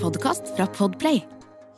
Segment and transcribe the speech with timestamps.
[0.00, 1.20] podkast fra Podplay.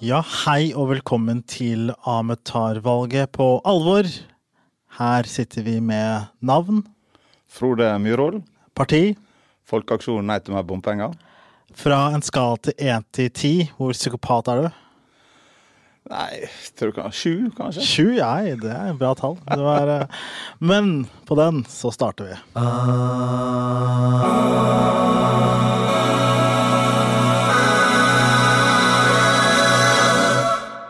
[0.02, 4.06] Ja, hei og velkommen til Ametar-valget på alvor.
[4.98, 6.82] Her sitter vi med navn,
[7.52, 8.42] Frode Myhrvold,
[8.76, 9.12] parti,
[9.68, 11.12] Folkeaksjonen Nei til mer bompenger.
[11.74, 13.70] fra en skala til én til ti.
[13.78, 14.68] Hvor psykopat er du?
[16.10, 17.82] Nei, tror du kan Sju, kanskje?
[17.86, 19.38] Sju, ja, det er et bra tall.
[19.48, 20.06] Det var, eh,
[20.60, 22.36] men på den så starter vi.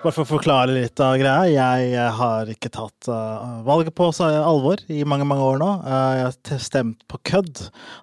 [0.03, 1.45] Bare for å forklare litt av greia.
[1.47, 5.69] Jeg eh, har ikke tatt uh, valget på alvor i mange mange år nå.
[5.85, 7.61] Uh, jeg har stemt på kødd.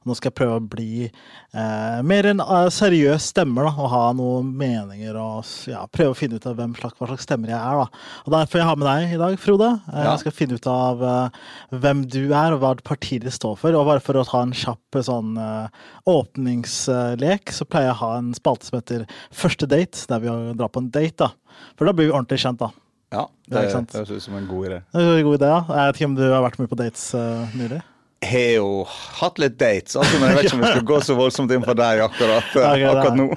[0.08, 1.10] Nå skal jeg prøve å bli
[1.54, 6.18] eh, mer en eh, seriøs stemmer da, og ha noen meninger og ja, prøve å
[6.18, 7.80] finne ut av hvem slags, hva slags stemmer jeg er.
[7.84, 8.04] Da.
[8.26, 9.70] Og Derfor jeg har med deg i dag, Frode.
[9.92, 10.12] Eh, Ja.
[10.14, 11.40] Jeg skal finne ut av eh,
[11.84, 13.74] hvem du er og hva partiet ditt står for.
[13.78, 18.02] Og bare for å ta en kjapp eh, sånn eh, åpningslek, så pleier jeg å
[18.04, 19.06] ha en spalte som heter
[19.36, 21.18] Første date, der vi drar på en date.
[21.26, 21.32] da.
[21.78, 22.72] For da blir vi ordentlig kjent, da.
[23.10, 24.76] Ja, det høres ut som en god idé.
[24.94, 25.62] Det er en god idé, ja.
[25.66, 27.80] Jeg vet ikke om du har vært med på dates uh, nylig?
[28.20, 28.84] Har jo
[29.22, 31.64] hatt litt dates, altså, men jeg vet ikke om vi skal gå så voldsomt inn
[31.64, 33.28] på deg akkurat, okay, er- akkurat nå.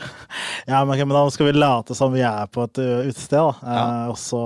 [0.66, 3.38] Ja, men, okay, men da skal vi late som vi er på et uh, utested,
[3.38, 3.52] da.
[3.62, 3.84] Eh, Ja.
[4.10, 4.40] og så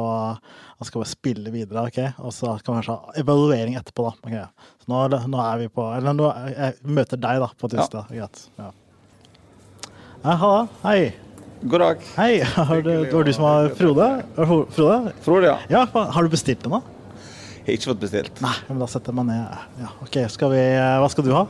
[0.77, 2.01] da skal vi spille videre, ok?
[2.21, 4.29] Og så kan vi kanskje ha evaluering etterpå, da.
[4.29, 4.73] Okay.
[4.85, 4.99] Så nå,
[5.33, 7.87] nå er vi på Eller nå jeg, møter deg, da, på et Ja.
[7.87, 8.11] utested.
[8.19, 8.43] Greit.
[8.61, 8.69] Ja.
[10.27, 10.67] Ja, halla.
[10.83, 11.15] Hei.
[11.65, 12.05] God dag.
[12.19, 12.33] Hei.
[12.69, 14.11] Har du, det var du som var Frode?
[14.37, 15.15] Frode?
[15.25, 15.57] Frode, ja.
[15.73, 16.83] Ja, har du bestilt den, nå?
[17.67, 18.43] Jeg har ikke fått bestilt.
[18.45, 19.65] Nei, men da setter jeg meg ned.
[19.83, 20.61] Ja, ok, skal vi
[21.03, 21.47] Hva skal du ha?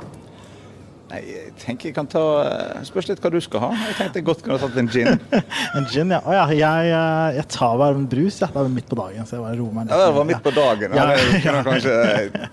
[1.06, 3.69] Nei, jeg tenker jeg kan ta eh, Spørs litt hva du skal ha.
[3.78, 5.20] Jeg tenkte jeg godt kunne tatt en gin.
[5.78, 6.19] En gin, ja.
[6.27, 8.48] Å ja, jeg, eh, jeg tar bare en brus, ja.
[8.50, 9.92] Det er midt på dagen, så jeg bare roer meg ned.
[9.94, 10.97] Ja, det var midt på dagen.
[10.98, 11.94] Ja, Ja, Jeg, kanskje,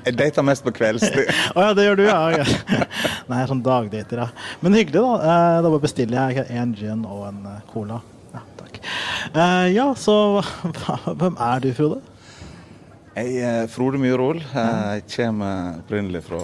[0.06, 1.31] jeg dater mest på kveldstid.
[1.56, 2.22] Å ja, det gjør du, ja.
[2.36, 4.30] Nei, jeg er sånn dagdater, ja.
[4.61, 5.17] Men hyggelig, da.
[5.34, 8.03] Eh, Da bare bestiller jeg en gin og en eh, cola.
[8.38, 8.78] Ja, takk.
[9.34, 10.19] Eh, Ja, så
[11.09, 12.03] hvem er du, Frode?
[13.14, 14.41] Jeg er Frode Myhrvold.
[14.56, 16.40] Jeg kommer opprinnelig fra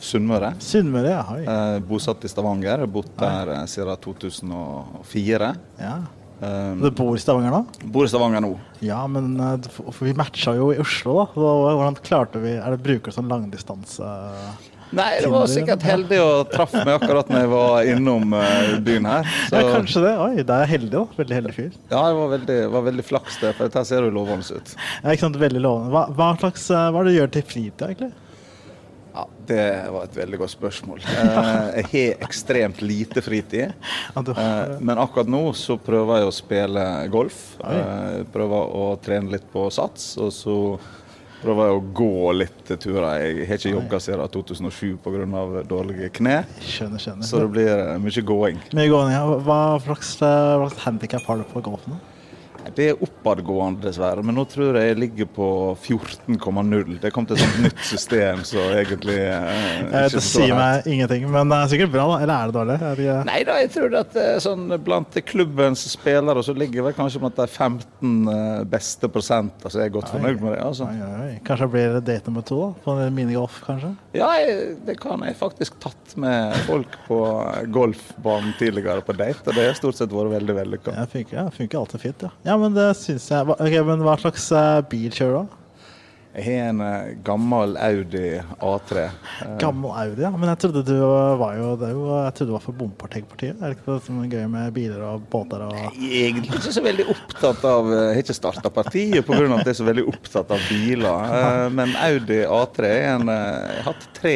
[0.00, 0.54] Sunnmøre.
[0.64, 1.22] Sunnmøre, ja.
[1.34, 1.42] Oi.
[1.44, 2.70] Eh, bosatt i Stavanger.
[2.78, 5.50] Jeg har bodd der eh, siden 2004.
[5.82, 5.96] Ja.
[6.40, 7.60] Eh, Du bor i Stavanger nå?
[7.92, 8.52] bor i Stavanger nå.
[8.86, 9.34] Ja, men
[9.74, 11.26] for vi matcha jo i Oslo, da.
[11.36, 14.08] Hvordan klarte vi Er det Bruker sånn langdistanse
[14.94, 19.08] Nei, det var sikkert heldig å traff meg akkurat når jeg var innom eh, byen
[19.10, 19.30] her.
[19.48, 20.12] Så, Ja, kanskje det.
[20.24, 21.14] Oi, det er heldig, òg.
[21.20, 21.70] Veldig heldig fyr.
[21.90, 23.54] Ja, det var veldig, var veldig flaks det.
[23.58, 24.74] for dette ser jo lovende ut.
[25.02, 25.90] Ja, ikke sant, veldig lovende.
[25.94, 28.12] Hva, hva slags eh, Hva er det du gjør til fritida, egentlig?
[29.14, 29.60] Ja, Det
[29.94, 31.04] var et veldig godt spørsmål.
[31.06, 33.74] Eh, jeg har ekstremt lite fritid.
[34.80, 37.44] Men akkurat nå så prøver jeg å spille golf.
[37.62, 40.56] Eh, prøver å trene litt på sats, og så
[41.44, 43.06] prøver jeg å gå litt turer.
[43.20, 45.62] Jeg har ikke jogga siden 2007 pga.
[45.68, 47.28] dårlige kne, skjønner, skjønner.
[47.28, 48.60] så det blir eh, mye gåing.
[48.74, 49.22] Mye gåing, ja.
[49.46, 51.96] Hva slags, eh, hva slags handikap har du på golfen?
[51.96, 52.13] da?
[52.74, 55.48] Det er oppadgående, dessverre, men nå tror jeg jeg ligger på
[55.84, 56.98] 14,0.
[57.02, 59.48] Det kom til et sånt nytt system, så egentlig eh,
[59.82, 62.18] Jeg vet, Det sier meg ingenting, men det er sikkert bra, da.
[62.24, 62.78] Eller er det dårlig?
[62.90, 66.96] Er det, Nei da, jeg tror at er sånn blant klubbens spillere så ligger vel
[66.96, 69.54] kanskje blant de 15 beste prosent.
[69.62, 70.62] Altså, jeg er godt fornøyd med det.
[70.64, 70.88] altså.
[70.88, 71.36] Oi, oi.
[71.46, 72.60] Kanskje det blir date nummer to?
[72.84, 73.92] På minigolf, kanskje?
[74.16, 77.20] Ja, jeg, det kan jeg faktisk tatt med folk på
[77.74, 80.94] golfbanen tidligere på date, og det har stort sett vært veldig vellykka.
[80.96, 82.30] Ja, funker, ja, funker alltid fint, ja.
[82.46, 85.60] Ja, men det syns jeg Okay, Ok, men hva slags eh, bil kjører du?
[86.34, 89.04] Jeg har en eh, gammel Audi A3.
[89.04, 90.32] Eh, Gammel Audi, ja.
[90.34, 90.96] Men jeg trodde du
[91.38, 93.60] var jo, det jo Jeg trodde du var for Bomparteg-partiet.
[93.60, 96.58] Er det ikke det som er gøy med biler og båter og Jeg er egentlig
[96.58, 99.38] ikke så veldig opptatt av Jeg har ikke starta partiet pga.
[99.44, 101.70] at jeg er så veldig opptatt av biler.
[101.78, 104.34] Men Audi A3 er en Jeg har hatt tre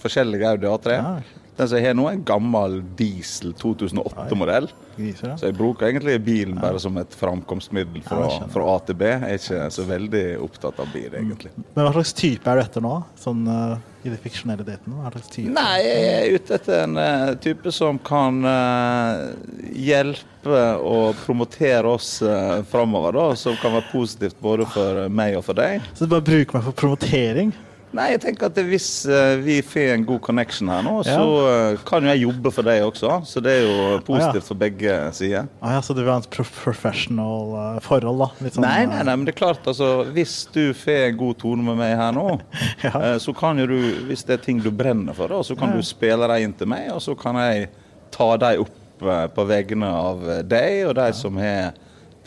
[0.00, 0.96] forskjellige Audi A3.
[0.96, 1.12] Ja.
[1.58, 4.68] Den som jeg har nå, er en gammel diesel 2008-modell.
[4.94, 5.34] griser?
[5.40, 9.08] Så jeg bruker egentlig bilen bare som et framkomstmiddel fra, Ja, fra A til B.
[9.10, 11.50] Jeg er ikke så veldig opptatt av bil, egentlig.
[11.74, 12.94] Men hva slags type er du etter nå?
[13.18, 13.74] Sånn uh,
[14.06, 15.02] i de fiksjonelle datene?
[15.02, 15.50] Hva slags type?
[15.58, 19.34] Nei, jeg er ute etter en uh, type som kan uh,
[19.74, 23.30] hjelpe og promotere oss uh, framover, da.
[23.40, 25.82] Som kan være positivt både for meg og for deg.
[25.94, 27.50] Så du bare bruker meg for promotering?
[27.96, 31.14] Nei, jeg tenker at hvis eh, vi får en god connection her nå, Ja.
[31.16, 31.28] så
[31.72, 33.14] eh, kan jo jeg jobbe for deg også.
[33.24, 35.46] Så det er jo positivt for begge sider.
[35.62, 38.28] Ah, ja, så du vil ha et professional eh, forhold, da?
[38.52, 41.64] Sånn, Nei, nei, nei, men det er klart, altså, hvis du får en god tone
[41.64, 42.26] med meg her nå,
[42.84, 43.14] Ja.
[43.24, 43.78] så kan jo du,
[44.10, 45.80] hvis det er ting du brenner for, da, så kan Ja.
[45.80, 47.70] du spille dem inn til meg, og så kan jeg
[48.14, 51.72] ta dem opp på vegne av deg og de som har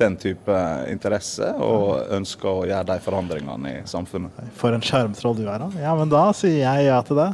[0.01, 0.57] den type
[0.92, 4.51] interesse og ønsker å gjøre de forandringene i samfunnet.
[4.59, 5.69] For en sjarmtroll du er, da.
[5.81, 7.31] Ja, men da sier jeg ja til det.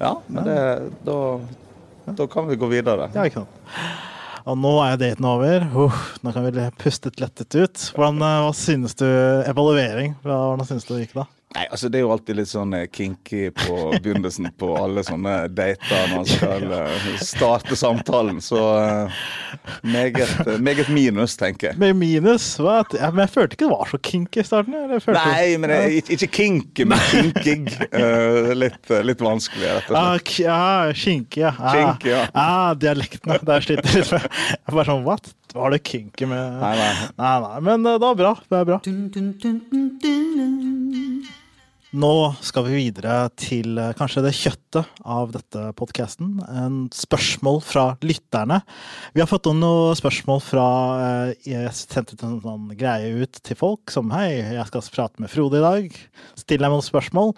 [0.00, 0.60] Ja, men det,
[1.06, 1.18] da,
[2.18, 3.10] da kan vi gå videre.
[3.16, 3.58] Ja, ikke sant.
[4.48, 5.66] Og nå er daten over.
[5.84, 7.82] Uff, nå kan vi puste lettet ut.
[7.96, 9.06] Hvordan, eh, hva synes du
[9.50, 11.26] Evaluering, hvordan synes du det gikk da?
[11.50, 15.48] Nei, altså Det er jo alltid litt sånn eh, kinky på begynnelsen på alle sånne
[15.50, 18.38] dater når man skal eh, starte samtalen.
[18.44, 19.16] Så eh,
[19.82, 20.30] meget,
[20.62, 21.80] meget minus, tenker jeg.
[21.82, 22.52] Med minus?
[22.62, 22.84] Hva?
[22.94, 24.76] Ja, men jeg følte ikke det var så kinky i starten.
[24.78, 27.58] Jeg følte, Nei, men det, ikke, ikke kinky, men kinkig.
[27.90, 30.38] Uh, litt, litt vanskelig, rett og slett.
[30.46, 30.62] Ja,
[30.94, 31.52] kinky, ja.
[31.58, 32.22] Kinky, ja.
[32.30, 33.40] Ah, dialektene.
[33.42, 34.30] Der sliter jeg litt med.
[34.60, 35.34] Jeg bare sånn what?
[35.50, 36.92] Var det kinky med Nei, nei.
[37.18, 37.58] Nei, nei.
[37.66, 38.36] Men det var bra.
[38.46, 38.78] Det er bra.
[41.90, 46.36] Nå skal vi videre til eh, kanskje det kjøttet av dette podkasten.
[46.46, 48.60] En spørsmål fra lytterne.
[49.10, 50.66] Vi har fått noen spørsmål fra
[51.02, 55.24] eh, Jeg sendte ut en sånn greie ut til folk som Hei, jeg skal prate
[55.24, 55.96] med Frode i dag.
[56.38, 57.34] Still deg noen spørsmål.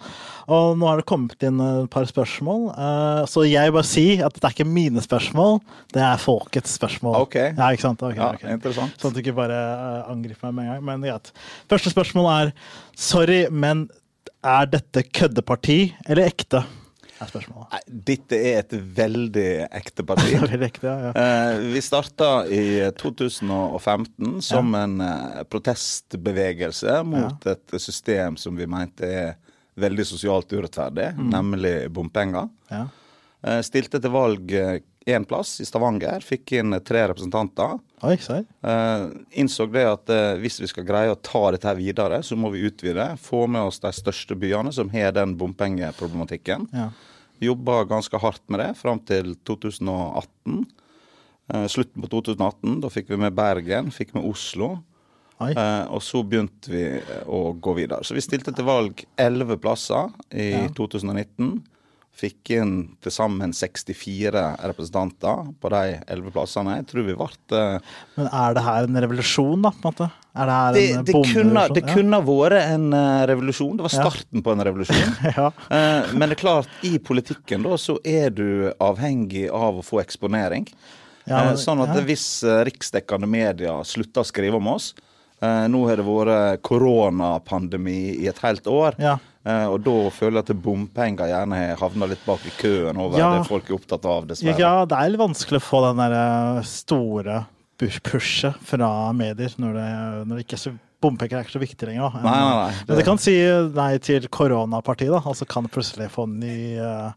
[0.53, 2.69] Og nå har det kommet inn et par spørsmål.
[2.77, 5.63] Eh, så jeg bare si at det er ikke mine spørsmål,
[5.97, 7.17] det er folkets spørsmål.
[7.25, 7.39] Ok.
[7.41, 8.05] Ja, ikke sant?
[8.05, 8.53] Okay, Ja, okay.
[8.53, 9.01] interessant.
[9.01, 9.57] Sånn at du ikke bare
[10.13, 10.87] angriper meg med en gang.
[10.93, 11.33] Men greit.
[11.73, 12.55] Første spørsmål er
[12.93, 13.87] Sorry, men
[14.43, 16.63] er dette køddeparti eller ekte?
[17.21, 17.69] Er spørsmålet.
[17.71, 19.47] Nei, dette er et veldig
[19.79, 20.33] ekte parti.
[20.43, 21.11] Veldig ekte, ja.
[21.11, 21.27] ja.
[21.53, 22.63] Eh, vi starta i
[22.99, 29.31] 2015 som en eh, protestbevegelse mot et system som vi mente er
[29.79, 32.51] veldig sosialt urettferdig, nemlig bompenger.
[32.73, 32.87] ja.
[33.43, 34.51] Eh, stilte til valg
[35.05, 36.23] én plass, i Stavanger.
[36.23, 37.77] Fikk inn tre representanter.
[38.03, 38.17] Oi?
[38.19, 39.05] Eh,
[39.41, 42.51] innså det at eh, hvis vi skal greie å ta dette her videre, så må
[42.53, 43.09] vi utvide.
[43.21, 46.69] Få med oss de største byene som har den bompengeproblematikken.
[46.73, 46.89] Ja.
[47.43, 50.63] Jobba ganske hardt med det fram til 2018.
[51.53, 52.79] Eh, slutten på 2018.
[52.83, 54.77] Da fikk vi med Bergen, fikk med Oslo.
[55.43, 58.05] Eh, og så begynte vi eh, å gå videre.
[58.07, 60.67] Så vi stilte til valg elleve plasser i Ja.
[60.77, 61.57] 2019.
[62.13, 65.79] Fikk inn til sammen 64 representanter på de
[66.13, 66.75] elleve plassene.
[66.77, 67.27] Jeg tror vi ble
[67.57, 69.71] eh, Men er det her en revolusjon, da?
[69.73, 70.09] på en måte?
[70.33, 73.79] Er det her det, en det, kunne, det kunne ha vært en eh, revolusjon.
[73.79, 74.03] Det var Ja.
[74.05, 75.15] starten på en revolusjon.
[75.33, 75.47] Ja.
[75.73, 78.45] Eh, men det er klart, i politikken da, så er du
[78.77, 80.69] avhengig av å få eksponering.
[81.25, 82.05] Ja, men- sånn at ja.
[82.05, 82.27] hvis
[82.69, 84.93] riksdekkende media slutter å skrive om oss
[85.43, 88.95] Nå har det vært koronapandemi i et helt år.
[89.01, 89.17] Ja.
[89.45, 93.17] Eh, og da føler jeg at bompenger gjerne har havna litt bak i køen over
[93.19, 93.31] Ja.
[93.39, 94.57] det folk er opptatt av, dessverre.
[94.59, 97.45] ja, det er litt vanskelig å få den der eh, store
[98.03, 99.87] pushet fra medier når det,
[100.29, 100.71] når det ikke er så
[101.03, 102.13] Bompenger er ikke så viktig lenger.
[102.23, 102.83] Nei, nei, nei.
[102.87, 103.33] Men det kan si
[103.75, 105.19] nei til koronapartiet, da.
[105.29, 107.11] Altså kan plutselig få ny uh,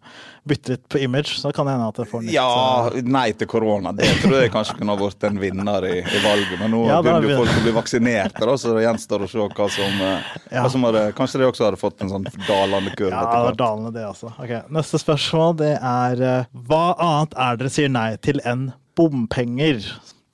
[0.46, 1.40] Bytte litt på image.
[1.40, 3.90] Så kan det hende at det får nytt Ja, eh, nei til korona.
[3.96, 6.54] Det tror jeg kanskje kunne ha vært en vinner i, i valget.
[6.60, 9.42] Men nå Ja, begynner jo folk å bli vaksinerte, da, så det gjenstår å se
[9.42, 10.62] hva som, eh, Ja.
[10.62, 13.10] hva som hadde, Kanskje det også hadde fått en sånn dalende kurv.
[13.10, 13.58] Ja, det hvert.
[13.64, 14.30] dalende, det også.
[14.38, 19.82] Ok, Neste spørsmål det er uh, Hva annet er dere sier nei til enn bompenger?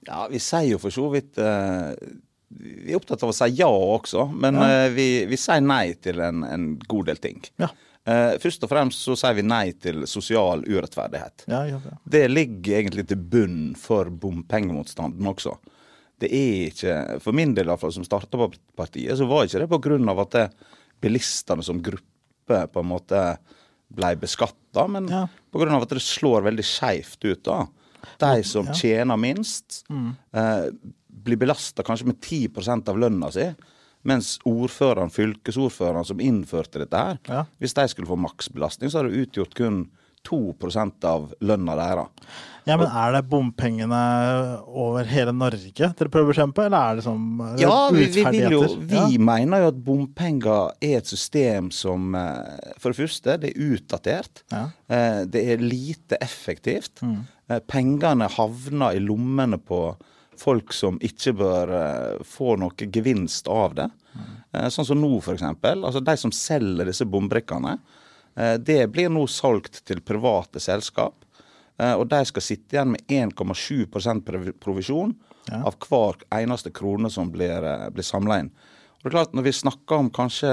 [0.06, 1.92] Ja, vi sier jo for så vidt eh,
[2.62, 4.68] Vi er opptatt av å si ja også, men Ja.
[4.86, 7.40] eh, vi, vi sier nei til en, en god del ting.
[7.58, 7.68] Ja.
[8.02, 11.44] Uh, først og fremst så sier vi nei til sosial urettferdighet.
[11.46, 11.60] Ja.
[12.02, 15.54] Det ligger egentlig til bunn for bompengemotstanden også.
[16.22, 18.48] Det er ikke, For min del, i hvert fall, som starta på
[18.78, 19.68] partiet, så var ikke det
[20.10, 20.44] av at det,
[21.02, 23.22] bilistene som gruppe på en måte
[23.92, 25.26] ble beskatta, men Ja.
[25.76, 27.42] av at det slår veldig skeivt ut.
[27.44, 27.66] da.
[28.18, 29.84] De som tjener minst,
[30.32, 30.68] eh,
[31.24, 33.48] blir belasta kanskje med 10% av lønna si.
[34.04, 37.44] Mens ordføreren, fylkesordføreren som innførte dette her, Ja.
[37.60, 39.84] hvis de skulle få maksbelastning, så hadde det utgjort kun
[40.26, 42.08] 2% av lønna deres.
[42.64, 47.04] ja, men er det bompengene over hele Norge dere prøver å bekjempe, eller er det
[47.04, 48.76] som eh, Ja, vi, vi, urettferdigheter?
[49.10, 53.66] vi mener jo at bompenger er et system som eh, For det første, det er
[53.74, 54.44] utdatert.
[54.52, 54.64] Ja.
[54.88, 57.02] Eh, Det er lite effektivt.
[57.02, 57.26] Mm.
[57.68, 59.96] Pengene havner i lommene på
[60.40, 63.88] folk som ikke bør eh, få noe gevinst av det.
[64.52, 65.42] Eh, Sånn som nå, f.eks.
[65.42, 67.78] Altså de som selger disse bombrikkene.
[68.36, 71.14] eh, Det blir nå solgt til private selskap.
[71.82, 73.86] Og de skal sitte igjen med 1,7
[74.22, 75.14] prov- provisjon
[75.50, 75.62] Ja.
[75.66, 78.50] av hver eneste krone som blir, blir samla inn.
[79.02, 80.52] Og det er klart, Når vi snakker om kanskje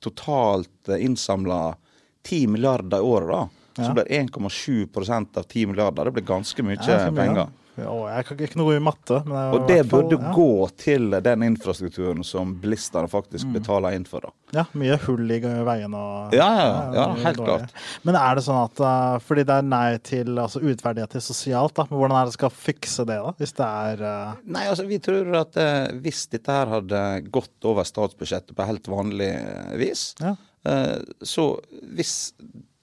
[0.00, 1.74] totalt innsamla
[2.22, 3.48] 10 milliarder i året, da,
[3.82, 3.88] Ja.
[3.88, 7.48] så blir 1,7% av 10 milliarder det blir ganske mye Ja, mye, penger.
[7.78, 7.92] Ja.
[8.16, 9.20] Jeg kan ikke noe i matte.
[9.26, 10.32] Men Og det fall- burde ja.
[10.34, 13.52] gå til den infrastrukturen som bilistene faktisk Mm.
[13.52, 14.20] betaler inn for.
[14.20, 14.30] da.
[14.52, 17.46] Ja, mye hull i veiene og Ja, ja, ja, helt dårlig.
[17.68, 17.70] klart.
[18.04, 21.74] Men er det sånn at uh, Fordi det er nei til altså utverdighet til sosialt,
[21.74, 21.86] da.
[21.90, 23.32] Men hvordan er det skal fikse det, da?
[23.38, 27.64] Hvis det er uh, Nei, altså vi tror at uh, hvis dette her hadde gått
[27.64, 30.34] over statsbudsjettet på helt vanlig eh, vis, Ja.
[30.66, 31.60] uh, så
[31.94, 32.32] hvis,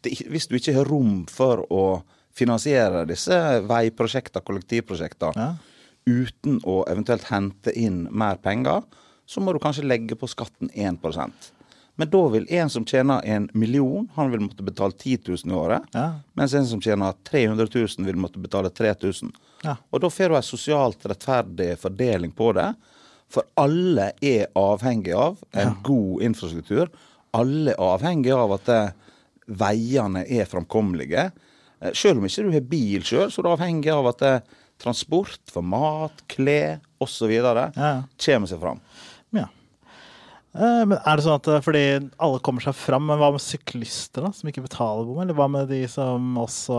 [0.03, 2.01] det, hvis du ikke har rom for å
[2.37, 3.35] finansiere disse
[3.67, 5.55] veiprosjektene, kollektivprosjektene, Ja.
[6.07, 8.83] uten å eventuelt hente inn mer penger,
[9.27, 11.51] så må du kanskje legge på skatten 1%
[11.99, 15.55] Men da vil en som tjener en million, han vil måtte betale 10 000 i
[15.57, 15.81] året.
[15.95, 16.19] Ja.
[16.37, 19.31] Mens en som tjener 300 000, vil måtte betale 3000.
[19.63, 19.73] Ja.
[19.91, 22.67] Og da får du en sosialt rettferdig fordeling på det.
[23.33, 26.87] For alle er avhengig av en god infrastruktur.
[27.33, 28.93] Alle er avhengig av at
[29.47, 31.31] veiene er framkommelige.
[31.81, 34.39] Eh, Selv om ikke du har bil sjøl, så er du avhengig av at eh,
[34.81, 37.31] transport for mat, klær osv.
[37.33, 37.91] Ja.
[38.25, 38.81] kommer seg fram.
[39.35, 39.47] ja.
[40.55, 41.81] Eh, Men er det sånn at eh, fordi
[42.23, 45.19] alle kommer seg fram, men hva med syklister da, som ikke betaler bom?
[45.21, 46.77] Eller hva med de som også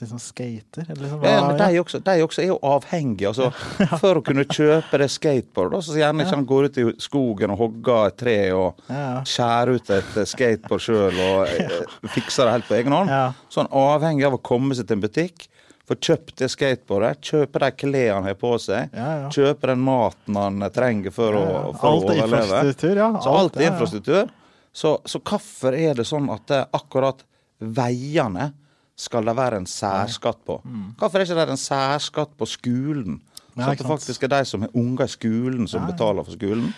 [0.00, 0.86] de som skater?
[0.88, 3.30] Eller liksom, Ja, men de også, de også er jo avhengige.
[3.30, 3.50] Altså,
[4.02, 7.60] For å kunne kjøpe det skateboard, så gjerne ikke han går ut i skogen og
[7.62, 9.20] hogger et tre og Ja.
[9.28, 11.54] skjærer ut et eh, skateboard sjøl og
[12.16, 13.12] fikser det helt på egen hånd.
[13.14, 13.26] Ja.
[13.52, 15.46] Så han er avhengig av å komme seg til en butikk,
[15.88, 19.28] få kjøpt det skateboardet, kjøpe de klærne han har på seg, Ja, ja.
[19.34, 21.44] kjøpe den maten han trenger for, å,
[21.76, 22.40] for Alt å er overleve.
[22.46, 23.08] infrastruktur, ja.
[23.20, 24.30] Så alt er infrastruktur.
[24.74, 27.20] Så, så hvorfor er det sånn at det akkurat
[27.60, 28.52] veiene
[28.98, 30.60] skal det være en særskatt på?
[30.98, 33.20] Hvorfor er det ikke det en særskatt på skolen?
[33.54, 33.60] Mm.
[33.60, 36.72] Så at det faktisk er de som har unger i skolen, som betaler for skolen.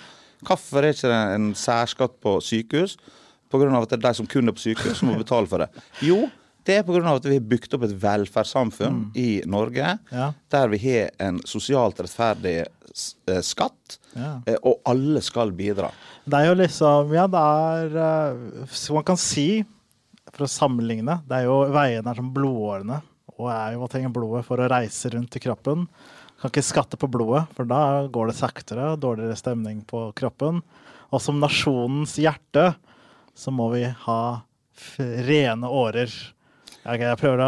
[0.44, 2.98] Hvorfor er det ikke en særskatt på sykehus?
[3.56, 5.70] Av at det er de som kun er på sykehus, som må betale for det.
[6.04, 6.26] Jo,
[6.66, 10.12] det er av at vi har bygd opp et velferdssamfunn i Norge, Mm.
[10.12, 10.32] Ja.
[10.50, 14.40] der vi har en sosialt rettferdig eh, skatt, Ja.
[14.46, 15.90] eh, og alle skal bidra.
[16.26, 19.64] Det er jo liksom Ja, det er Som Så man kan si,
[20.32, 23.02] for å sammenligne, det er jo veiene er som blodårene.
[23.38, 25.86] Og er jo trenger blodet for å reise rundt i kroppen.
[26.40, 30.62] Kan ikke skatte på blodet, for da går det saktere, dårligere stemning på kroppen.
[31.12, 32.74] Og som nasjonens hjerte
[33.34, 34.42] så må vi ha
[34.98, 36.08] rene årer.
[36.86, 37.46] Ja, ok, Jeg prøver å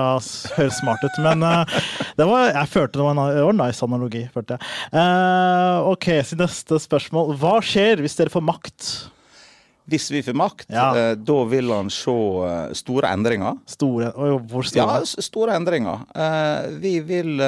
[0.56, 1.76] høre smart ut, men uh,
[2.18, 4.24] det var, jeg følte det var en det var en nice analogi.
[4.34, 4.72] følte jeg.
[4.90, 7.36] Uh, OK, så neste spørsmål.
[7.38, 8.88] Hva skjer hvis dere får makt?
[9.88, 10.88] Hvis vi får makt, Ja.
[10.90, 12.16] uh, da vil han se
[12.82, 13.60] store endringer.
[13.70, 14.98] Store og Hvor Ja, store?
[15.06, 16.02] Ja, store endringer.
[16.82, 17.38] Vi vil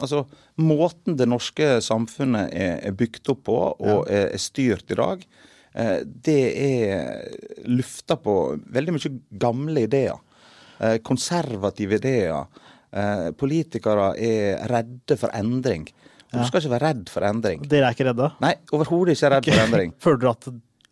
[0.00, 0.22] Altså,
[0.56, 5.20] måten det norske samfunnet er, er bygd opp på og er, er styrt i dag,
[6.24, 8.32] det er lufta på
[8.72, 10.16] veldig mye gamle ideer.
[10.82, 12.46] Eh, konservative ideer.
[12.90, 15.86] Eh, politikere er redde for endring.
[16.32, 17.62] Du skal ikke være redd for endring.
[17.68, 18.30] Dere er ikke redde?
[18.42, 19.92] Nei, overhodet ikke redd for endring.
[20.04, 20.48] Føler du at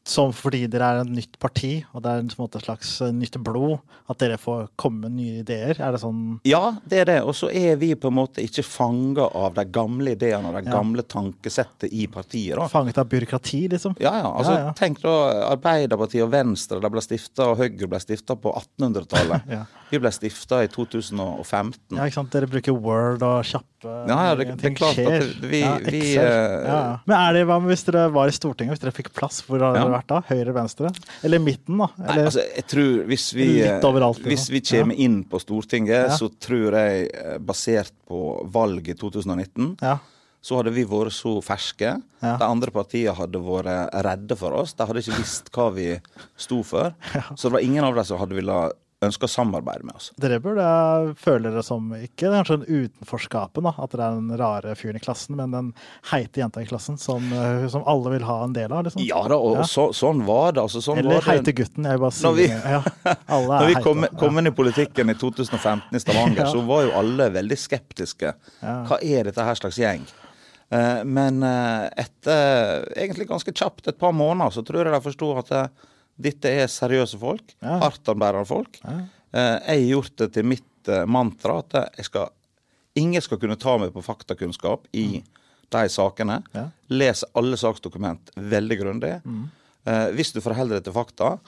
[0.06, 3.78] som fordi dere er et nytt parti, og det er et slags eh, nytt blod,
[4.10, 5.76] at dere får komme med nye ideer?
[5.78, 7.18] Er det sånn Ja, det er det.
[7.22, 10.64] Og så er vi på en måte ikke fanga av de gamle ideene og det
[10.66, 10.72] Ja.
[10.80, 12.56] gamle tankesettet i partiet.
[12.56, 12.66] da.
[12.68, 13.94] fanget av byråkrati, liksom?
[14.00, 14.32] Ja, ja.
[14.32, 14.72] altså Ja, ja.
[14.72, 15.14] Tenk da
[15.52, 19.46] Arbeiderpartiet og Venstre de ble stifta, og Høyre ble stifta på 1800-tallet.
[19.48, 19.64] Ja.
[19.90, 21.96] Vi ble stifta i 2015.
[21.96, 22.32] Ja, ikke sant?
[22.32, 25.40] Dere bruker Word og kjappe Ja, ja, det- det ting klart at skjer.
[25.50, 26.98] vi- ja, vi, eh, ja.
[27.06, 29.40] Men er det, hva hvis dere var i Stortinget, hvis dere fikk plass?
[29.42, 29.84] Hvor hadde Ja.
[29.84, 30.20] dere vært da?
[30.28, 30.90] Høyre, venstre?
[31.24, 31.88] Eller midten, da?
[31.98, 34.30] Nei, altså, jeg tror Hvis vi, overalt, liksom.
[34.30, 39.76] hvis vi kommer inn på Stortinget, så tror jeg, eh, basert på valget i 2019,
[39.80, 39.98] ja.
[40.42, 42.02] så hadde vi vært så ferske.
[42.22, 42.36] Ja.
[42.36, 44.72] De andre partiene hadde vært redde for oss.
[44.74, 46.00] De hadde ikke visst hva vi
[46.36, 46.94] sto for.
[47.36, 50.10] Så det var ingen av dem som hadde villet ønske å samarbeide med oss.
[50.20, 50.64] Dere burde
[51.16, 55.02] føle dere som ikke kanskje en utenforskapen, da, at dere er den rare fyren i
[55.02, 55.70] klassen, men den
[56.10, 58.84] heite jenta i klassen som, eh, som alle vil ha en del av.
[58.84, 59.00] liksom.
[59.06, 59.62] Ja da, og Ja.
[59.62, 60.60] Så, sånn var det.
[60.66, 61.30] Altså, sånn Eller var det.
[61.44, 61.84] heite gutten.
[61.88, 62.82] Jeg bare si Når vi- Ja,
[63.28, 66.52] Når er vi kom, kom inn i politikken i 2015 i Stavanger, Ja.
[66.52, 68.34] så var jo alle veldig skeptiske.
[68.62, 70.04] Hva er dette her slags gjeng?
[70.70, 75.38] Eh, Men eh, etter egentlig ganske kjapt, et par måneder, så tror jeg de forsto
[75.38, 75.66] at eh,
[76.20, 77.54] dette er seriøse folk.
[77.62, 77.78] Ja.
[77.84, 78.80] Hardtarbeidende folk.
[78.84, 78.98] Ja.
[79.32, 82.28] Eh, Jeg har gjort det til mitt eh, mantra at skal,
[82.98, 85.22] ingen skal kunne ta meg på faktakunnskap i
[85.70, 86.40] de sakene.
[86.50, 86.58] Mm.
[86.58, 86.66] Ja.
[86.90, 89.14] Les alle saksdokument veldig grundig.
[89.24, 89.48] Mm.
[89.86, 91.38] Eh, Hvis du forholder deg til fakta,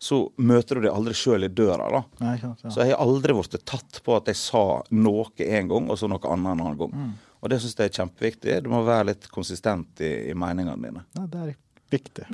[0.00, 1.90] så møter du deg aldri sjøl i døra.
[1.92, 2.02] da.
[2.24, 2.70] Nei, sant, ja.
[2.72, 4.62] Så jeg har aldri blitt tatt på at jeg sa
[4.96, 6.94] noe en gang, og så noe annet en annen gang.
[6.94, 7.10] Mm.
[7.40, 8.54] Og det syns jeg er kjempeviktig.
[8.64, 11.04] Du må være litt konsistent i, i meningene dine.
[11.16, 11.52] Ja, det er
[11.92, 12.26] viktig.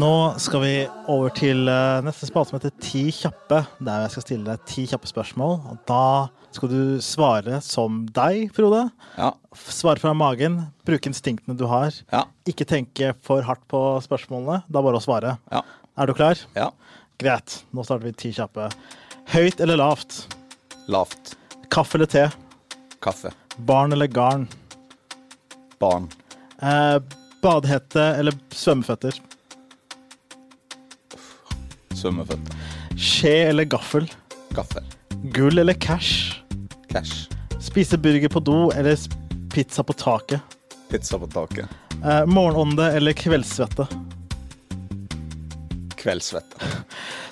[0.00, 0.74] Nå skal vi
[1.10, 4.84] over til eh, neste spalte som heter Ti kjappe, der jeg skal stille deg ti
[4.90, 5.56] kjappe spørsmål.
[5.72, 6.02] Og da
[6.54, 8.86] skal du svare som deg, Frode.
[9.18, 9.32] Ja.
[9.56, 10.60] Svare fra magen.
[10.88, 11.92] Bruke instinktene du har.
[12.12, 12.24] Ja.
[12.48, 14.62] Ikke tenke for hardt på spørsmålene.
[14.68, 15.36] Det er bare å svare.
[15.52, 15.64] Ja.
[16.00, 16.40] Er du klar?
[16.56, 16.70] ja.
[17.20, 17.58] Greit.
[17.76, 18.70] Nå starter vi ti kjappe.
[19.34, 20.22] Høyt eller lavt?
[20.88, 21.34] Lavt.
[21.70, 22.30] Kaffe eller te?
[23.02, 23.30] Kaffe.
[23.56, 24.48] Barn eller garn?
[25.80, 26.08] Barn.
[26.62, 26.98] Eh,
[27.42, 29.16] Badehette eller svømmeføtter?
[31.94, 32.56] Svømmeføtter.
[33.00, 34.08] Skje eller gaffel?
[34.56, 34.84] Gaffel.
[35.34, 36.42] Gull eller cash?
[36.90, 37.28] Cash.
[37.60, 38.98] Spise burger på do eller
[39.52, 40.40] pizza på taket?
[40.90, 41.68] Pizza på taket.
[42.00, 43.86] Eh, morgenånde eller kveldssvette?
[46.00, 46.70] Kveldssvette.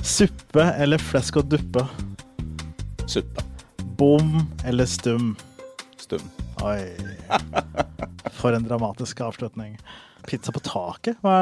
[0.04, 1.86] Suppe eller flesk og duppe?
[3.08, 3.47] Suppe.
[3.98, 5.36] Bom eller stum?
[5.96, 6.20] Stum.
[6.62, 6.96] Oi.
[8.30, 9.78] For en dramatisk avslutning.
[10.28, 11.34] Pizza på taket, hva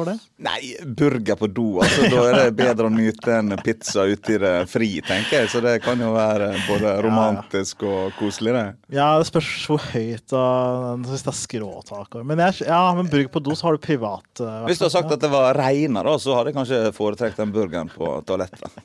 [0.00, 0.16] var det?
[0.42, 0.60] Nei,
[0.98, 1.66] burger på do.
[1.84, 5.50] altså Da er det bedre å nyte en pizza ute i det fri, tenker jeg.
[5.52, 8.64] Så det kan jo være både romantisk og koselig, det.
[8.98, 12.18] Ja, det spørs hvor høyt og hvis det er skråtak.
[12.26, 14.94] Men, jeg, ja, men burger på do, så har du privat eh, Hvis du har
[14.96, 18.82] sagt at det var regna, da, så hadde jeg kanskje foretrekt den burgeren på toalettet.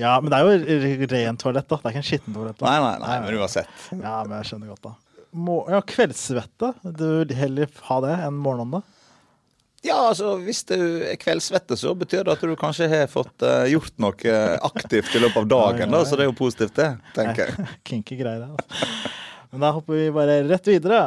[0.00, 1.80] Ja, men det er jo rent toalett, da.
[1.80, 2.58] Det er ikke en skitten toalett.
[2.60, 2.70] da.
[2.70, 3.88] Nei, nei, nei, men uansett.
[3.98, 4.94] Ja, men jeg skjønner godt, da.
[5.34, 6.72] Ja, kveldssvette.
[6.82, 8.84] Du vil heller ha det enn morgenånde?
[9.84, 13.66] Ja, altså hvis du er kveldssvette, så betyr det at du kanskje har fått uh,
[13.68, 17.50] gjort noe aktivt i løpet av dagen, da, så det er jo positivt, det, tenker
[17.50, 17.66] jeg.
[17.90, 18.54] Kinky greier, det.
[18.54, 19.02] Altså.
[19.52, 21.02] Men da hopper vi bare rett videre.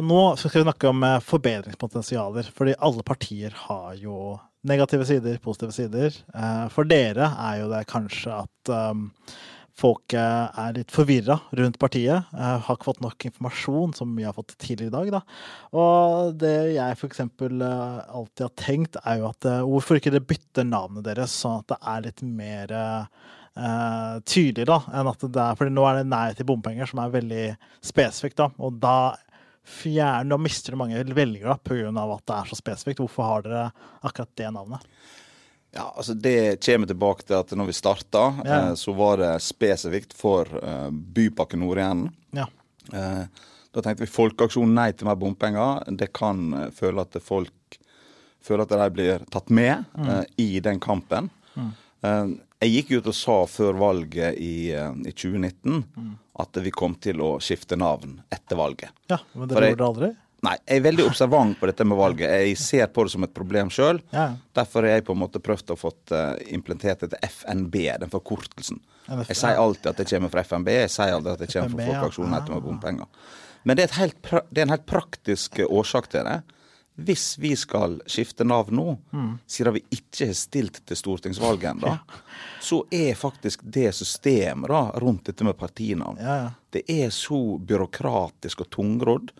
[0.00, 5.72] Nå skal vi snakke om eh, forbedringspotensialer, fordi alle partier har jo negative sider, positive
[5.72, 6.16] sider.
[6.34, 9.08] Eh, For dere er jo det kanskje at um,
[9.80, 12.28] folk eh, er litt forvirra rundt partiet.
[12.36, 15.12] eh, Har ikke fått nok informasjon, som vi har fått tidligere i dag.
[15.16, 15.22] Da.
[15.80, 17.22] Og det jeg f.eks.
[17.24, 21.70] alltid har tenkt, er jo at eh, hvorfor ikke dere bytter navnet deres, sånn at
[21.74, 22.80] det er litt mer
[23.60, 27.00] Uh, tydelig da, enn at det er fordi nå er det nei til bompenger, som
[27.02, 27.46] er veldig
[27.84, 28.46] spesifikt, da.
[28.62, 28.92] Og da
[29.66, 31.88] fjern, Nå mister du mange velgere pga.
[32.14, 32.98] at det er så spesifikt.
[33.02, 34.80] Hvorfor har dere akkurat det navnet?
[35.72, 38.70] Ja, altså Det kommer tilbake til at når vi starta, Ja.
[38.70, 42.08] eh, så var det spesifikt for eh, Bypakke Nord-Jæren.
[42.32, 42.46] Ja.
[42.92, 43.24] Eh,
[43.72, 45.84] da tenkte vi folkeaksjon nei til mer bompenger.
[45.96, 47.52] Det kan eh, føle at folk
[48.42, 51.30] føler at de blir tatt med eh, i den kampen.
[52.02, 52.26] Eh,
[52.62, 55.84] jeg gikk ut og sa før valget i, eh, i 2019
[56.40, 58.92] at vi kom til å skifte navn etter valget.
[59.10, 60.10] ja men dere gjorde det aldri?
[60.40, 62.30] Nei, jeg er veldig observant på dette med valget.
[62.30, 64.00] Jeg ser på det som et problem sjøl.
[64.14, 64.30] Ja.
[64.56, 68.80] Derfor har jeg på en måte prøvd å få uh, implementert dette FNB, den forkortelsen.
[69.10, 71.86] Jeg sier alltid at det kommer fra FNB, jeg sier aldri at det kommer fra.
[71.90, 73.28] Folkeaksjonen etter med bompenger.
[73.68, 76.38] Men det er, helt det er en helt praktisk eh, årsak til det.
[77.04, 79.38] Hvis vi skal skifte navn nå, Mm.
[79.46, 81.98] siden vi ikke har stilt til stortingsvalget ennå,
[82.60, 86.50] så er faktisk det systemet da, rundt dette med partinavn Ja, ja.
[86.72, 89.30] det er så byråkratisk og tungrodd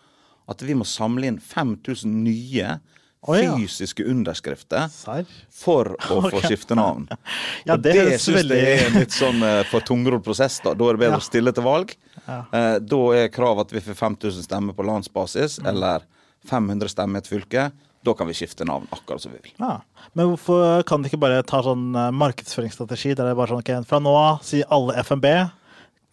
[0.49, 2.79] at vi må samle inn 5000 nye
[3.27, 3.53] oh, ja.
[3.55, 5.25] fysiske underskrifter Sær?
[5.53, 7.07] for å få skifte navn.
[7.65, 10.59] Ja, og det det, syns veldig- jeg er en litt sånn eh, for tungrodd prosess.
[10.65, 11.21] Da Da er det bedre Ja.
[11.21, 11.93] å stille til valg.
[12.27, 12.39] Ja.
[12.51, 15.67] Eh, da er kravet at vi får 5000 stemmer på landsbasis, Mm.
[15.69, 16.01] eller
[16.49, 17.69] 500 stemmer i et fylke.
[18.01, 19.53] Da kan vi skifte navn akkurat som vi vil.
[19.61, 19.81] Ja.
[20.17, 23.61] Men hvorfor kan de ikke bare ta sånn eh, markedsføringsstrategi der det er bare sånn
[23.61, 25.27] okay, fra nå av sier alle FNB.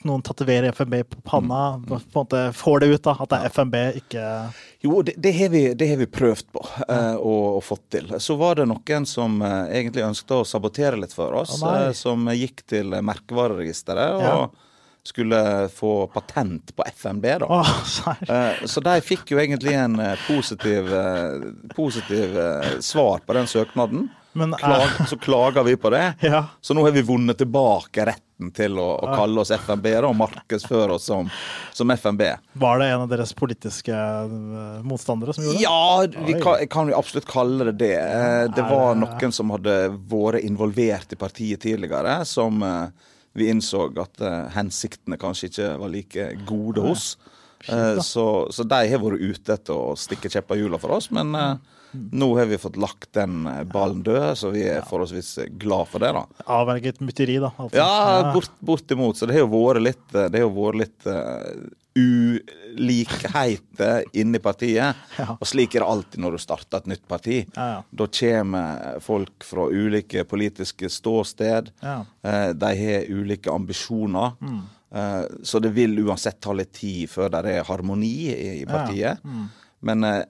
[0.07, 1.63] Noen tatoverer FNB på panna.
[1.75, 1.87] Mm.
[1.89, 3.17] På en måte får det ut, da.
[3.25, 4.27] At det er FNB, ikke
[4.85, 8.13] Jo, det, det, har, vi, det har vi prøvd på eh, og, og fått til.
[8.23, 11.57] Så var det noen som eh, egentlig ønsket å sabotere litt for oss.
[11.65, 14.41] oh, eh, som gikk til merkevareregisteret Ja.
[15.09, 15.41] Skulle
[15.75, 17.27] få patent på FNB.
[17.43, 17.49] da.
[17.49, 17.73] Oh,
[18.65, 22.37] Så de fikk jo egentlig en eh, positiv, eh, positiv
[22.85, 24.09] svar på den søknaden.
[24.39, 26.15] Men Klag, så klager vi på det.
[26.21, 26.45] Ja.
[26.61, 30.15] Så nå har vi vunnet tilbake retten til å, å kalle oss FNB da, og
[30.21, 31.31] markedsføre oss som,
[31.75, 32.23] som FNB.
[32.61, 33.97] Var det en av deres politiske
[34.87, 35.65] motstandere som gjorde det?
[35.65, 37.99] Ja, vi kan, kan vi absolutt kalle det det.
[38.55, 39.79] Det var noen som hadde
[40.13, 42.63] vært involvert i partiet tidligere, som
[43.39, 47.17] vi innså at eh, hensiktene kanskje ikke var like gode hos.
[47.69, 48.25] Eh, Så,
[48.55, 51.57] så de har vært ute etter å stikke kjepper i hjula for oss, men eh,
[51.93, 56.05] nå har vi fått lagt den eh, ballen død, så vi er forholdsvis glad for
[56.05, 56.25] det, da.
[56.59, 57.53] Avverget mytteri, da.
[57.57, 57.77] altså.
[57.79, 59.17] Ja, bort, bortimot.
[59.19, 61.45] Så det har jo vært litt, det har jo vært litt uh,
[62.79, 64.95] ulikheter inni partiet.
[65.19, 65.35] Ja.
[65.35, 67.39] Og slik er det alltid når du starter et nytt parti.
[67.57, 67.79] Ja, ja.
[67.91, 71.73] Da kommer folk fra ulike politiske ståsted.
[71.83, 74.37] Eh, de har ulike ambisjoner.
[74.39, 74.61] Mm.
[74.95, 79.19] Eh, så det vil uansett ta litt tid før det er harmoni i, partiet.
[79.25, 79.49] Mm.
[79.91, 80.23] Men eh,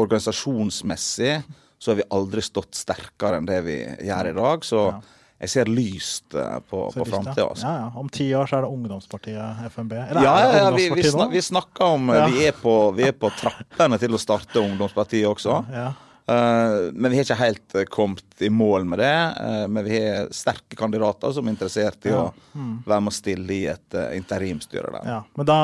[0.00, 1.42] organisasjonsmessig
[1.78, 3.76] så har vi aldri stått sterkere enn det vi
[4.06, 4.64] gjør i dag.
[4.64, 5.00] Så Ja.
[5.42, 7.48] jeg ser lyst eh, på, Så på framtida.
[7.48, 7.66] Altså.
[7.66, 7.92] Ja, ja.
[7.98, 9.92] Om ti år så er det ungdomspartiet FNB.
[9.92, 13.12] Eller Ja, ja, vi, vi, snak, vi snakker om eh, vi, er på, vi er
[13.12, 15.64] på trappene til å starte ungdomspartiet også.
[15.74, 15.92] Ja.
[16.32, 19.12] Eh, men vi har ikke helt eh, kommet i mål med det.
[19.40, 22.24] Eh, men vi har sterke kandidater som er interessert i Ja.
[22.30, 25.06] å være med å stille i et interimstyre der.
[25.08, 25.58] Ja, men da,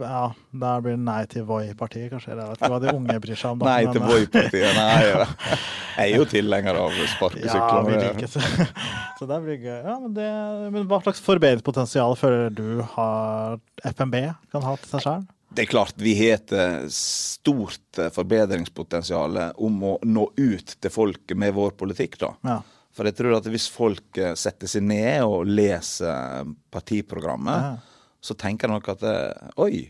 [0.00, 0.22] ja,
[0.64, 2.34] da blir det nei til Voi-partiet, kanskje?
[2.34, 3.62] Jeg vet ikke hva de unge bryr seg om.
[3.62, 4.76] da, Nei men, til Voi-partiet.
[4.78, 5.56] Nei,
[5.98, 7.64] jeg er jo tilhenger av sparkesykler.
[7.64, 8.68] Ja, vi liker det.
[9.18, 9.80] så det blir gøy.
[9.84, 10.28] Ja, men, det,
[10.74, 13.58] men hva slags forbedringspotensial føler du har
[13.94, 15.26] FNB kan ha til seg sjøl?
[15.58, 20.92] Det er klart vi har et eh, stort eh, forbedringspotensial om å nå ut til
[20.94, 22.14] folket med vår politikk.
[22.22, 22.28] da.
[22.46, 22.58] Ja.
[22.94, 28.04] For jeg tror at hvis folk eh, setter seg ned og leser partiprogrammet, Ja.
[28.20, 29.80] så tenker de nok at eh, oi,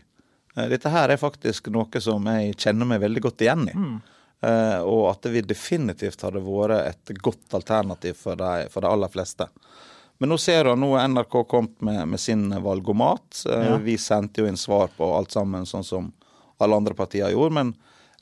[0.55, 3.75] eh, dette her er faktisk noe som jeg kjenner meg veldig godt igjen i.
[4.39, 9.11] Eh, og at vil definitivt hadde vært et godt alternativ for de, for de aller
[9.13, 9.45] fleste.
[10.19, 13.43] Men nå ser du, nå NRK kommet med, med sin valgomat.
[13.47, 13.77] Eh, Ja.
[13.77, 16.11] Vi sendte jo inn svar på alt sammen, sånn som
[16.59, 17.53] alle andre partier gjorde.
[17.55, 17.73] Men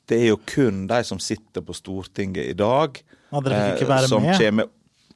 [0.08, 3.00] det er jo kun de som sitter på Stortinget i dag,
[3.32, 4.38] Ja, dere ikke eh, være som med?
[4.40, 4.68] Kommer,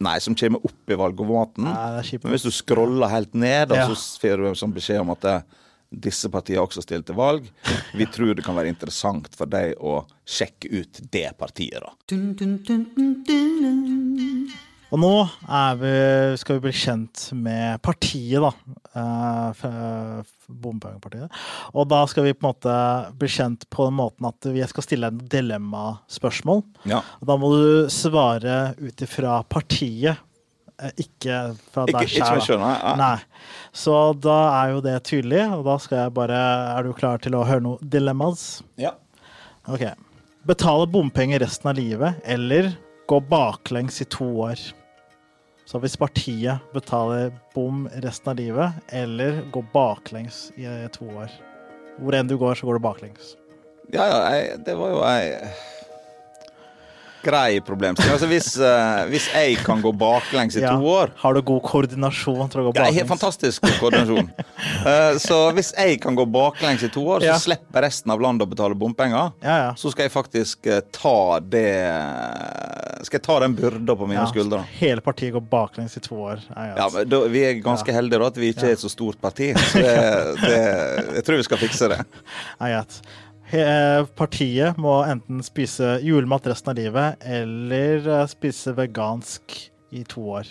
[0.03, 1.65] nei, som kommer opp i valgomaten.
[1.71, 2.19] Nei.
[2.25, 3.87] Men hvis du scroller helt ned, Ja.
[3.89, 5.37] så får du sånn beskjed om at det,
[5.93, 7.47] disse partiene også stiller til valg.
[7.95, 11.93] Vi tror det kan være interessant for deg å sjekke ut det partiet, da.
[14.93, 15.11] Og nå
[15.81, 15.93] vi,
[16.37, 18.51] skal vi bli kjent med partiet, da.
[19.01, 21.33] eh, Bompengepartiet.
[21.73, 22.75] Og da skal vi på en måte
[23.17, 26.61] bli kjent på den måten at vi skal stille en dilemmaspørsmål.
[26.93, 27.01] Ja.
[27.23, 30.21] Og da må du svare ut ifra partiet,
[30.77, 31.41] eh, ikke
[31.73, 32.61] fra deg sjøl.
[33.01, 33.17] Nei.
[33.73, 36.43] Så da er jo det tydelig, og da skal jeg bare
[36.77, 38.61] Er du klar til å høre noe dilemmas?
[38.77, 38.93] Ja.
[39.65, 39.89] Ok.
[40.45, 42.75] Betale bompenger resten av livet, eller
[43.09, 44.61] gå baklengs i to år?
[45.69, 51.31] Så hvis partiet betaler bom resten av livet, eller går baklengs i eh, to år.
[52.01, 53.37] Hvor enn du går, så går du baklengs.
[53.93, 55.25] Ja, ja, jeg, det var jo ei
[57.23, 58.13] grei problemstilling.
[58.17, 60.75] Altså hvis, uh, hvis jeg kan gå baklengs i Ja.
[60.77, 63.09] to år Har du god koordinasjon til å gå ja, baklengs?
[63.09, 64.31] fantastisk koordinasjon.
[64.87, 67.39] Uh, så hvis jeg kan gå baklengs i to år, så Ja.
[67.39, 69.33] slipper resten av landet å betale bompenger.
[69.43, 69.73] Ja, ja.
[69.79, 71.69] Så skal jeg faktisk eh, ta det
[73.07, 74.29] Skal jeg ta den byrda på mine ja.
[74.31, 74.63] skuldre.
[74.79, 76.43] Hele partiet går baklengs i to år.
[76.55, 76.75] Ja, ja.
[76.83, 77.99] Ja, men da, Vi er ganske Ja.
[77.99, 79.53] heldige da at vi ikke er et så stort parti.
[79.59, 79.97] Så det,
[80.47, 80.61] det,
[81.19, 81.99] jeg tror vi skal fikse det.
[82.61, 82.67] Ja.
[82.69, 83.11] He- eh,
[84.17, 89.59] Partiet må enten spise julemat resten av livet, eller eh, spise vegansk
[89.93, 90.49] i to år.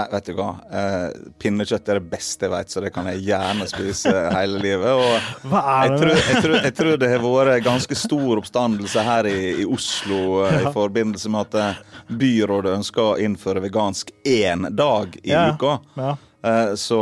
[0.00, 0.48] Nei, vet du hva.
[0.72, 1.08] Eh,
[1.42, 4.94] pinnekjøtt er det beste jeg vet, så det kan jeg gjerne spise hele livet.
[4.94, 9.28] Og jeg det tror, jeg, tror, jeg tror det har vært ganske stor oppstandelse her
[9.28, 10.62] i, i Oslo ja.
[10.62, 11.84] i forbindelse med at eh,
[12.22, 15.50] byrådet ønsker å innføre vegansk én dag i Ja.
[15.52, 15.78] uka.
[16.00, 16.16] ja.
[16.42, 16.98] Eh, så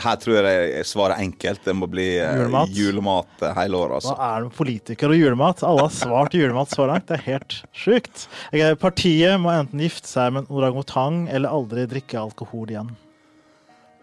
[0.00, 1.62] her tror jeg svaret svarer enkelt.
[1.64, 2.72] Det må bli eh, Julemat?
[2.72, 3.90] julemat eh, hele året.
[3.90, 4.14] Hva Altså.
[4.16, 5.64] er det med politikere og julemat?
[5.68, 7.06] Alle har svart julemat så langt.
[7.10, 8.26] Det er helt sjukt.
[8.80, 12.92] Partiet må enten gifte seg med en orangutang eller aldri drikke alkohol igjen.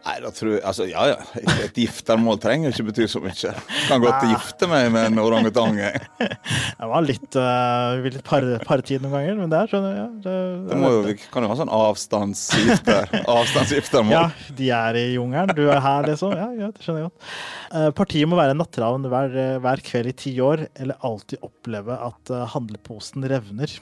[0.08, 1.18] Nei, da tror jeg, altså, ja, ja.
[1.66, 3.52] Et giftermål trenger ikke bety så mye.
[3.90, 4.30] Kan godt Nei.
[4.32, 5.76] gifte meg med en orangutang.
[6.78, 10.36] Det var litt, uh, litt par, partid noen ganger, men det er sånn ja, Det,
[10.70, 13.12] Det må jo, vi kan jo ha sånn avstandsgifter.
[13.36, 14.16] Avstandsgiftermål.
[14.16, 15.52] Ja, de er i jungelen.
[15.58, 16.38] Du er her, liksom.
[16.38, 17.30] Ja, ja, det skjønner jeg godt.
[17.74, 22.32] Uh, partiet må være natteravn hver, hver kveld i ti år, eller alltid oppleve at
[22.32, 23.76] eh, handleposen revner.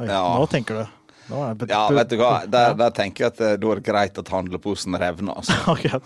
[0.00, 0.22] Oi, Ja.
[0.38, 1.01] Nå tenker du.
[1.68, 2.32] Ja, vet du hva.
[2.50, 5.38] Der, der tenker jeg at eh, da er det greit at handleposen revner.
[5.40, 5.56] Altså.
[5.72, 6.00] okay.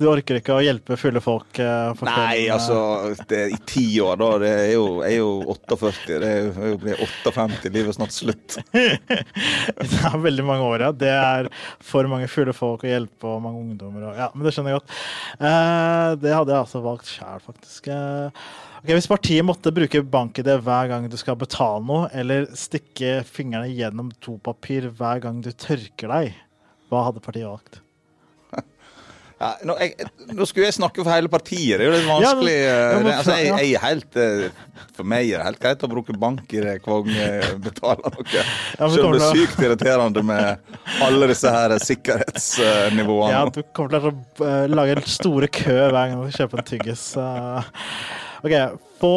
[0.00, 1.60] Du orker ikke å hjelpe fulle folk?
[1.62, 2.54] eh, på Nei, eh.
[2.54, 4.30] altså det, I ti år, da.
[4.42, 6.18] Det er jo, er jo 48.
[6.22, 7.70] Det er jo, blir 58.
[7.70, 8.58] Livet er snart slutt.
[8.72, 10.90] Det er veldig mange år, ja.
[10.96, 11.48] Det er
[11.82, 14.10] for mange fulle folk å hjelpe, og mange ungdommer.
[14.10, 14.98] Og, ja, men det skjønner jeg godt.
[16.22, 17.90] Det hadde jeg altså valgt sjæl, faktisk.
[18.82, 23.20] Eh, ok, Hvis partiet måtte bruke bank-ID hver gang du skal betale noe, eller stikke
[23.24, 26.34] fingrene gjennom dopapir hver gang du tørker deg,
[26.90, 27.78] hva hadde partiet valgt?
[29.42, 30.04] Ja, nå, jeg,
[30.38, 31.74] nå skulle jeg snakke for hele partiet.
[31.80, 32.52] Det er jo litt vanskelig.
[32.62, 35.88] Ja, eh, men- altså, jeg, jeg helt eh, For meg er det helt greit å
[35.90, 38.26] bruke bank i det hver gang jeg betaler noe.
[38.36, 38.44] Ja,
[38.92, 43.32] Selv om det er sykt irriterende med alle disse her sikkerhetsnivåene.
[43.34, 46.68] Ja, du kommer til å eh, lage en store kø hver gang du kjøper en
[46.70, 47.08] tyggis.
[48.44, 48.72] Eh.
[48.72, 48.80] OK.
[49.00, 49.14] Få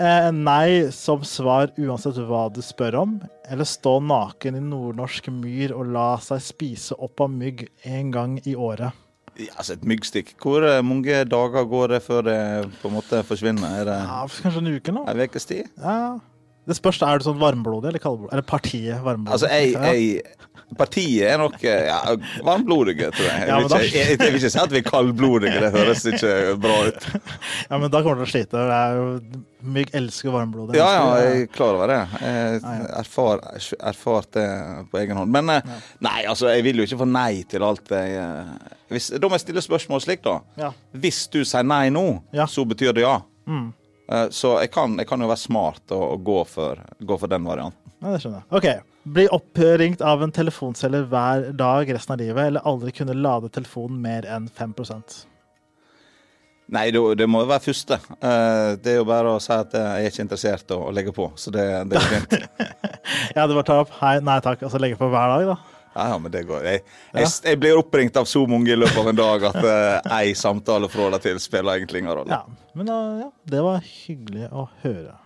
[0.00, 3.18] eh, nei som svar uansett hva du spør om,
[3.50, 8.38] eller stå naken i nordnorsk myr og la seg spise opp av mygg en gang
[8.46, 8.92] i året.
[9.40, 10.34] Ja, altså Et myggstikk.
[10.42, 12.38] Hvor eh, mange dager går det før det
[12.82, 13.78] på en måte forsvinner?
[13.80, 15.04] Er det Ja, kanskje en uke nå?
[15.08, 15.68] en ukes tid?
[15.80, 16.18] Ja.
[16.68, 18.32] Det spørs, er du sånn varmblodig eller kaldblodig?
[18.34, 19.32] Eller partiet varmblodig?
[19.32, 20.36] Altså, jeg, jeg
[20.78, 21.96] Partiet er nok eh, ja,
[22.46, 23.46] varmblodige, tror jeg.
[23.48, 26.34] Jeg, vil ikke, jeg, jeg vil ikke si at vi er kaldblodige, det høres ikke
[26.62, 27.06] bra ut.
[27.70, 28.62] Ja, men da kommer du til å slite.
[28.94, 29.08] Jo,
[29.74, 30.78] Mygg elsker varmblodig.
[30.78, 31.98] Ja, ja, jeg er klar over det.
[32.22, 32.60] Jeg
[33.00, 33.42] erfar,
[33.90, 34.46] erfart det
[34.92, 35.34] på egen hånd.
[35.34, 35.74] Men eh,
[36.06, 38.54] nei, altså, jeg vil jo ikke få nei til alt jeg eh,
[38.94, 40.38] hvis, Da må jeg stille spørsmål slik, da.
[40.58, 40.70] Ja.
[41.02, 42.46] Hvis du sier nei nå, Ja.
[42.50, 43.18] så betyr det ja.
[43.50, 43.72] Mm.
[44.10, 47.30] Eh, Så jeg kan, jeg kan jo være smart og, og gå, for, gå for
[47.30, 47.94] den varianten.
[48.00, 48.48] Ja, det skjønner jeg.
[48.58, 48.86] Ok.
[49.16, 54.00] Bli oppringt av en telefonselger hver dag resten av livet, eller aldri kunne lade telefonen
[54.04, 54.74] mer enn 5
[56.70, 57.96] Nei, det, det må jo være første.
[58.22, 61.14] Eh, Det er jo bare å si at jeg er ikke interessert i å legge
[61.16, 61.30] på.
[61.34, 62.36] Så det, det er fint.
[63.36, 65.79] Ja, det bare tar opp hei, nei takk, og så legge på hver dag, da.
[65.94, 66.64] Ja, men det går.
[66.64, 70.12] Jeg, jeg, jeg blir oppringt av så mange i løpet av en dag at uh,
[70.20, 72.38] ei samtale fra deg til spiller egentlig ingen rolle.
[72.38, 75.18] Ja, men da, ja, det var hyggelig å høre.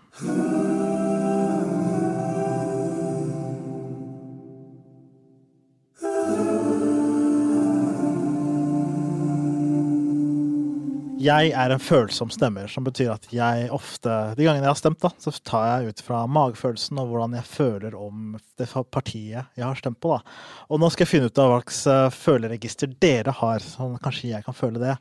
[11.25, 15.01] Jeg er en følsom stemmer, som betyr at jeg ofte De gangene jeg har stemt,
[15.01, 19.65] da, så tar jeg ut fra magefølelsen og hvordan jeg føler om det partiet jeg
[19.65, 20.13] har stemt på.
[20.17, 20.37] da.
[20.69, 24.33] Og nå skal jeg finne ut av hva slags eh, føleregister dere har, sånn kanskje
[24.35, 24.97] jeg kan føle det.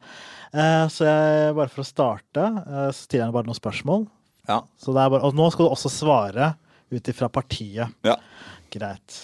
[0.54, 4.08] Eh, Så jeg, bare for å starte, eh, så stiller jeg bare noen spørsmål.
[4.48, 4.62] Ja.
[4.64, 6.54] Er bare, og nå skal du også svare
[6.94, 7.94] ut ifra partiet.
[8.08, 8.18] ja.
[8.74, 9.20] Greit.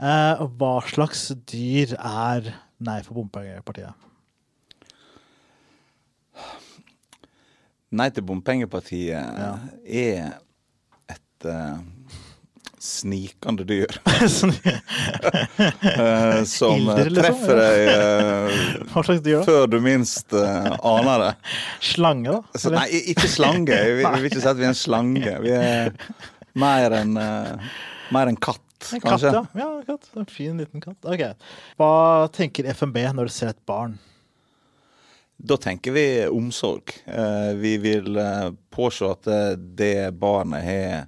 [0.00, 2.48] Hva slags dyr er
[2.80, 3.92] Nei for bompengepartiet?
[7.90, 9.54] Nei til bompengepartiet Ja.
[9.84, 10.36] er
[11.10, 11.78] et uh,
[12.80, 14.22] snikende dyr uh,
[15.90, 17.90] eh, som Ilder, liksom, treffer deg
[19.18, 21.32] uh, dyr før du minst eh, aner det.
[21.90, 22.58] Slange, da?
[22.62, 23.74] Så, nei, ikke slange.
[23.74, 25.34] Jeg vil, jeg vil ikke si at vi er en slange.
[25.44, 25.92] Vi er
[26.62, 27.72] mer en, eh,
[28.14, 28.62] mer en katt,
[28.94, 29.34] En katt, kanskje.
[29.34, 29.42] ja.
[29.60, 30.08] ja katt.
[30.16, 31.00] En fin liten katt.
[31.04, 31.26] Ok.
[31.80, 31.90] Hva
[32.38, 33.98] tenker FNB når du ser et barn?
[35.42, 36.92] Da tenker vi omsorg.
[37.06, 41.06] Eh, Vi vil eh, påse at eh, det barnet har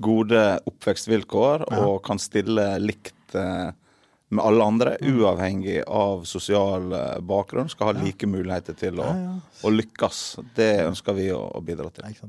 [0.00, 1.82] gode oppvekstvilkår Ja.
[1.86, 6.86] og kan stille likt med alle andre, uavhengig av sosial
[7.26, 7.68] bakgrunn.
[7.68, 9.34] Skal ha like muligheter til å, Ja, ja.
[9.66, 10.20] å lykkes.
[10.56, 12.06] Det ønsker vi å, å bidra til.
[12.14, 12.28] Ja.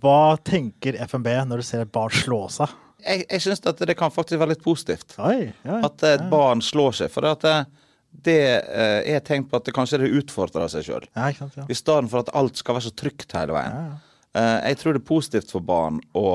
[0.00, 2.70] Hva, tenker FNB når du ser et barn slå seg?
[3.04, 5.18] Jeg, jeg syns det kan faktisk være litt positivt.
[5.18, 5.50] Oi.
[5.82, 7.10] At et barn slår seg.
[7.12, 7.68] For det at
[8.10, 11.06] det, eh, er et tegn på at det kanskje det utfordrer seg sjøl.
[11.14, 11.30] ja.
[11.56, 11.66] Ja.
[11.68, 13.72] I stedet for at alt skal være så trygt hele veien.
[13.72, 13.98] Ja, ja.
[14.38, 16.26] Eh, jeg tror det er positivt for barn å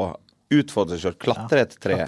[0.53, 1.19] utfordre seg sjøl.
[1.19, 1.99] Klatre et tre,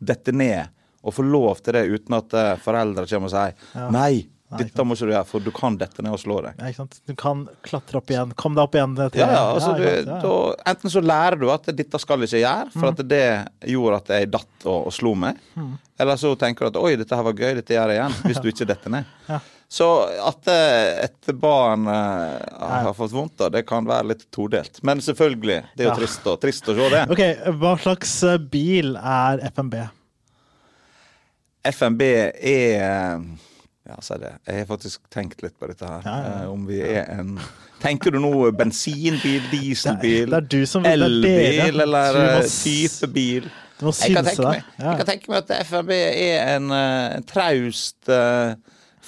[0.00, 0.68] dette ned.
[1.06, 4.96] Og få lov til det uten at eh, foreldre kommer og sier Nei, dette må
[4.96, 6.56] ikke du gjøre, for du kan dette ned og slå deg.
[6.72, 6.86] Ja?
[7.04, 8.30] Du kan klatre opp igjen.
[8.40, 8.94] Kom deg opp igjen.
[8.96, 10.32] Til, Ja, ja, altså, du, da,
[10.72, 13.24] enten så lærer du at dette skal jeg ikke gjøre, for at det
[13.74, 15.36] gjorde at jeg datt og, og slo meg.
[16.00, 18.16] Eller så tenker du at oi, dette her var gøy, dette gjør jeg igjen.
[18.24, 19.14] Hvis du ikke detter ned.
[19.28, 19.42] Ja.
[19.68, 19.84] Så
[20.24, 24.78] at eh, et barn eh, har fått vondt, da, det kan være litt todelt.
[24.80, 25.96] Men selvfølgelig, det er jo Ja.
[25.98, 27.02] trist, og, trist å se det.
[27.12, 27.20] Ok,
[27.60, 29.76] Hva slags eh, bil er FNB?
[31.68, 33.20] FNB er
[33.88, 34.34] Ja, si det.
[34.46, 36.02] Jeg har faktisk tenkt litt på dette her.
[36.04, 36.42] Ja, ja, ja.
[36.44, 37.38] eh, Om vi er en
[37.80, 42.42] Tenker du nå bensinbil, dieselbil, Det er det er som, elbil eller typebil?
[42.42, 43.50] eh, type bil?
[43.78, 48.56] Jeg kan, meg, jeg kan tenke meg at FNB er en, eh, en traust eh,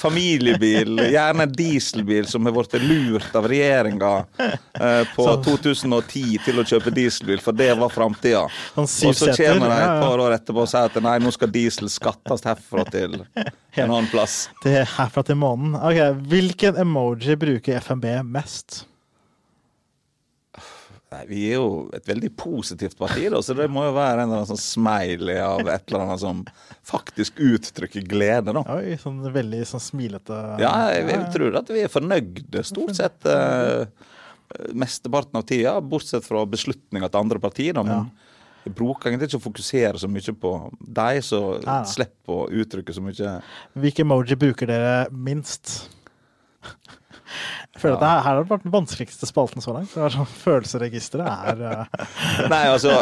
[0.01, 5.45] familiebil, gjerne dieselbil som har blitt lurt av regjeringa eh, på Sånn.
[5.45, 8.47] 2010 til å kjøpe dieselbil, for det var framtida.
[8.75, 11.53] Sånn Og så kommer de et par år etterpå og sier at nei, nå skal
[11.53, 14.43] diesel skattes herfra til en annen plass.
[14.65, 15.77] Det er herfra til månen.
[15.79, 18.85] Ok, Hvilken emoji bruker FNB mest?
[21.11, 24.29] Nei, Vi er jo et veldig positivt parti, da, så det må jo være en
[24.29, 26.45] eller annen sånn smiley av et eller annet som
[26.87, 28.63] faktisk uttrykker glede, da.
[28.77, 33.27] Oi, sånn veldig sånn smilete Ja, jeg, jeg tror at vi er fornøyde stort sett
[33.27, 33.91] eh,
[34.71, 37.83] mesteparten av tida, bortsett fra beslutninger til andre partier, da.
[37.91, 38.11] Men
[38.69, 41.81] jeg bruker egentlig ikke å fokusere så mye på deg, så Ja.
[41.91, 43.41] slipp å uttrykke så mye
[43.75, 45.89] Hvilke emoji bruker dere minst?
[47.81, 49.93] Føler at det her, her har vært den vanskeligste spalten så langt.
[49.95, 52.09] Det er sånn Følelsesregisteret er uh...
[52.53, 52.93] Nei, altså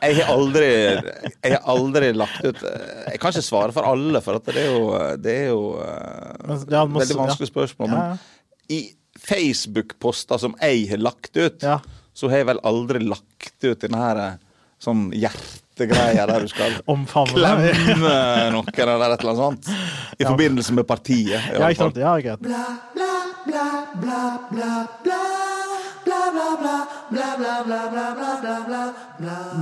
[0.00, 4.38] Jeg har aldri Jeg har aldri lagt ut Jeg kan ikke svare for alle, for
[4.38, 4.84] at det er jo,
[5.24, 7.90] det er jo eh, Men, ja, må- veldig vanskelig spørsmål.
[7.90, 8.80] Ja, Men i
[9.24, 11.78] Facebook-poster som jeg har lagt ut, Ja.
[12.14, 14.38] så har jeg vel aldri lagt ut den her eh,
[14.82, 18.14] sånn hjertegreia der du skal omfavne klemme
[18.54, 19.72] noen eller et eller annet sånt.
[20.18, 21.50] I forbindelse med partiet.
[21.52, 22.00] i Ja, ikke sant?
[22.00, 23.13] Ja, greit.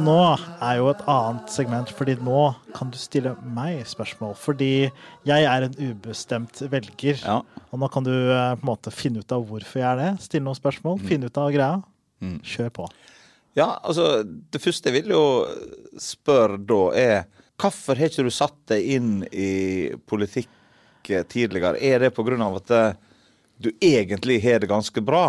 [0.02, 0.18] Nå
[0.62, 2.42] er jo et annet segment, fordi nå
[2.76, 4.34] kan du stille meg spørsmål.
[4.38, 4.70] Fordi
[5.28, 7.40] jeg er en ubestemt velger, Ja.
[7.70, 10.10] og nå kan du eh, på en måte finne ut av hvorfor jeg er det.
[10.26, 11.82] Stille noen spørsmål, finne ut av greia.
[12.22, 12.38] Mm.
[12.46, 12.88] Kjør på.
[13.58, 15.24] Ja, altså Det første jeg vil jo
[16.00, 17.24] spørre da, er
[17.60, 20.48] hvorfor har ikke du satt deg inn i politikk
[21.10, 21.76] eh, tidligere?
[21.82, 22.92] Er det på grunn av at eh,
[23.62, 25.26] du egentlig har det ganske bra?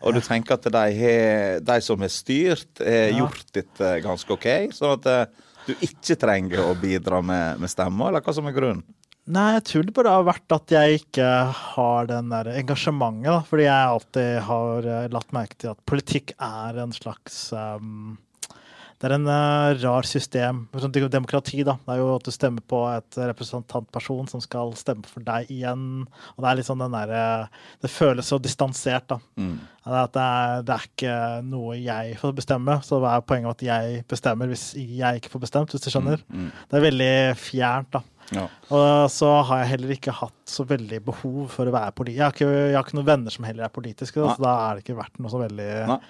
[0.00, 4.48] Og du tenker at de, har, de som har styrt, har gjort dette ganske OK?
[4.72, 8.56] Sånn at eh, du ikke trenger å bidra med, med stemmer, eller hva som er
[8.56, 8.86] grunnen?
[9.30, 13.36] Nei, jeg tror det bare har vært at jeg ikke har den der engasjementet, da.
[13.46, 18.16] Fordi jeg alltid har eh, latt merke til at politikk er en slags um,
[19.00, 20.58] Det er en uh, rar system.
[20.76, 21.78] Sånn demokrati, da.
[21.86, 26.04] Det er jo at du stemmer på et representantperson som skal stemme for deg igjen.
[26.34, 27.22] Og det er litt sånn den derre
[27.80, 29.16] Det føles så distansert, da.
[29.40, 29.56] Mm.
[29.80, 30.20] Det er At
[30.68, 31.16] det er, ikke
[31.48, 35.46] noe jeg får bestemme, så hva er poenget at jeg bestemmer hvis jeg ikke får
[35.48, 36.20] bestemt, hvis du skjønner?
[36.28, 36.50] Mm.
[36.68, 38.04] Det er veldig fjernt, da.
[38.36, 38.46] Ja.
[38.70, 42.42] Og så har jeg heller ikke hatt så veldig behov for å være politisk.
[42.44, 44.84] Jeg jeg har ikke noen venner som heller er politiske, da, så da er det
[44.84, 46.02] ikke vært noe så veldig, Nei.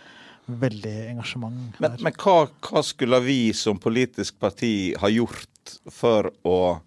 [0.48, 6.80] Veldig engasjement Men, men hva, hva skulle vi som politisk parti ha gjort for å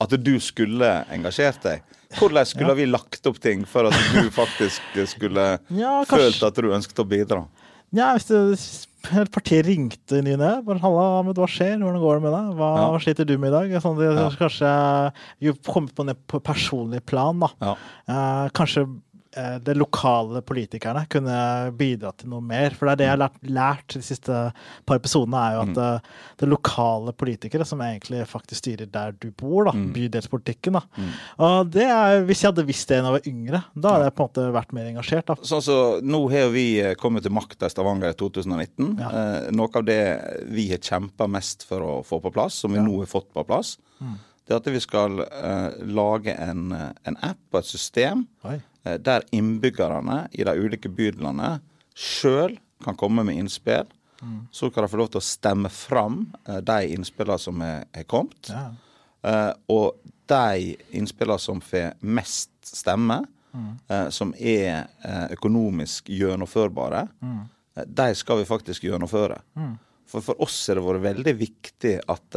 [0.00, 1.82] at du skulle engasjert deg?
[2.18, 2.74] Hvordan skulle Ja.
[2.74, 7.08] vi lagt opp ting for at du faktisk skulle Ja, følt at du ønsket å
[7.08, 7.46] bidra?
[7.92, 10.64] ja, Hvis det, hvis partiet ringte ny ned.
[10.66, 11.78] bare 'halla, Ahmed, hva skjer?
[11.78, 12.56] Hvordan går det med deg?
[12.58, 12.98] Hva, Ja.
[12.98, 14.30] sliter du med i dag?' Sånn, det, Ja.
[14.30, 17.48] Kanskje vi kommer på det på personlig plan, da.
[17.62, 17.74] Ja.
[18.08, 18.86] Eh, kanskje
[19.64, 21.36] de lokale politikerne kunne
[21.78, 22.70] bidra til noe mer.
[22.76, 24.38] For det er det jeg har lært, lært de siste
[24.88, 25.78] par episodene, er jo at Mm.
[25.84, 26.00] eh,
[26.38, 29.72] det er lokale politikere som egentlig faktisk styrer der du bor, da.
[29.72, 29.92] Mm.
[29.92, 30.82] Bydelspolitikken, da.
[30.96, 31.10] Mm.
[31.38, 34.14] Og det er, hvis jeg hadde visst det da jeg var yngre, da hadde jeg
[34.14, 35.34] på en måte vært mer engasjert, da.
[35.42, 38.98] Så altså, Nå har vi eh, kommet til makta i Stavanger i 2019.
[38.98, 39.08] Ja.
[39.10, 40.00] Eh, noe av det
[40.50, 42.84] vi har kjempa mest for å få på plass, som vi Ja.
[42.84, 44.14] nå har fått på plass, Mm.
[44.46, 48.60] det er at vi skal eh, lage en, eh, en app og et system Oi.
[48.88, 51.58] Eh, der innbyggerne i de ulike bydelene
[51.98, 53.88] sjøl kan komme med innspill.
[54.22, 54.48] Mm.
[54.50, 58.06] Så kan de få lov til å stemme fram eh, de innspillene som er, er
[58.10, 58.50] kommet.
[58.50, 58.68] Ja.
[59.18, 63.78] Uh, og de innspillene som får mest stemme, Mm.
[63.90, 67.48] uh, som er uh, økonomisk gjennomførbare, Mm.
[67.86, 69.38] de skal vi faktisk gjennomføre.
[69.56, 69.78] Mm.
[70.06, 72.36] For for oss har det vært veldig viktig at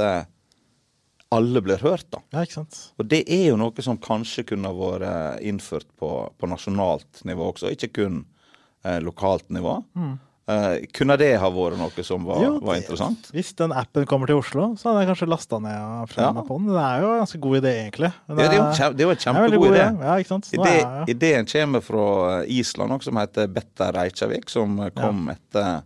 [1.31, 2.19] alle blir hørt, da.
[2.35, 2.79] ja, ikke sant.
[2.99, 7.53] Og det er jo noe som kanskje kunne vært eh, innført på, på nasjonalt nivå
[7.53, 8.25] også, ikke kun
[8.83, 9.77] eh, lokalt nivå.
[9.95, 10.17] Mm.
[10.51, 13.29] Eh, kunne det ha vært noe som var, Jo, var interessant?
[13.31, 16.31] Hvis den appen kommer til Oslo, så hadde jeg kanskje lasta ned og prøvd Ja.
[16.35, 16.67] meg på den.
[16.73, 18.11] Det er jo en ganske god idé, egentlig.
[18.27, 19.87] Det, Ja, det er jo kjem- det er jo en det kjempegod god idé.
[20.09, 20.51] Ja, ikke sant.
[20.51, 21.05] Ide, er ja.
[21.15, 22.05] ideen kommer fra
[22.59, 25.83] Island, også, som heter Betta Reykjavik, som kom etter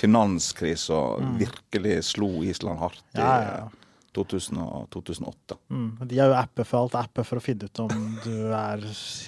[0.00, 3.20] finanskrisen og virkelig slo Island hardt i...
[3.20, 3.68] Ja, ja,
[4.14, 4.22] ja.
[4.22, 5.58] i 2000 og 2008.
[5.70, 6.96] Mm, de har jo apper for alt.
[7.00, 8.82] Apper for å finne ut om du er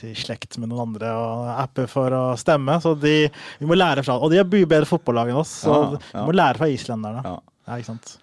[0.09, 2.81] i slekt med noen andre, og apper for å stemme.
[2.83, 5.73] Så de, vi må lære fra Og de har mye bedre fotballag enn oss, så
[5.73, 6.19] Ja, ja.
[6.21, 7.23] vi må lære fra islenderne.
[7.25, 7.39] Ja.
[7.63, 8.19] Ja, ikke sant?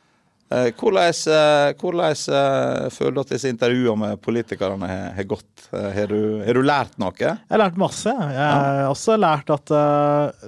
[0.50, 5.68] Eh, Hvordan, eh, hvordan eh, føler du at disse intervjuene med politikerne har, gått?
[5.72, 7.14] Har du, du lært noe?
[7.20, 8.10] Jeg har lært masse.
[8.10, 8.40] jeg.
[8.40, 9.70] har har også lært at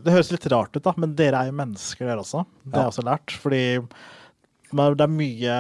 [0.02, 2.44] Det høres litt rart ut, da, men dere er jo mennesker, dere også.
[2.66, 3.38] Det har jeg også lært.
[3.44, 3.62] Fordi
[4.72, 5.56] det er mye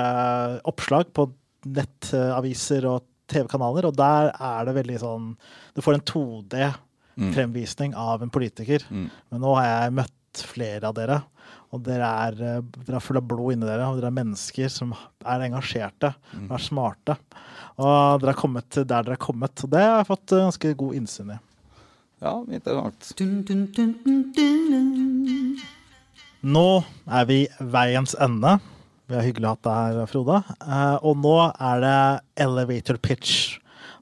[0.71, 1.27] oppslag på
[1.71, 5.27] nettaviser og TV-kanaler, og der er det veldig sånn
[5.75, 8.83] Du får en 2D-fremvisning av en politiker.
[8.89, 9.09] Mm.
[9.31, 11.21] Men nå har jeg møtt flere av dere,
[11.71, 13.87] og dere er, eh, dere er fulle av blod inni dere.
[13.91, 14.93] Og dere er mennesker som
[15.25, 16.49] er engasjerte Mm.
[16.49, 17.17] og er smarte.
[17.77, 20.75] Og dere har kommet der dere har kommet, og det har jeg fått eh, ganske
[20.77, 21.39] god innsyn i.
[22.21, 23.13] Ja, interessant.
[23.17, 25.57] Dun, dun, dun, dun, dun, dun.
[26.43, 28.59] Nå er vi veiens ende.
[29.11, 30.37] Vi har hyggelig hatt deg her, Frode.
[30.63, 31.97] Eh, og nå er det
[32.47, 33.57] elevator pitch.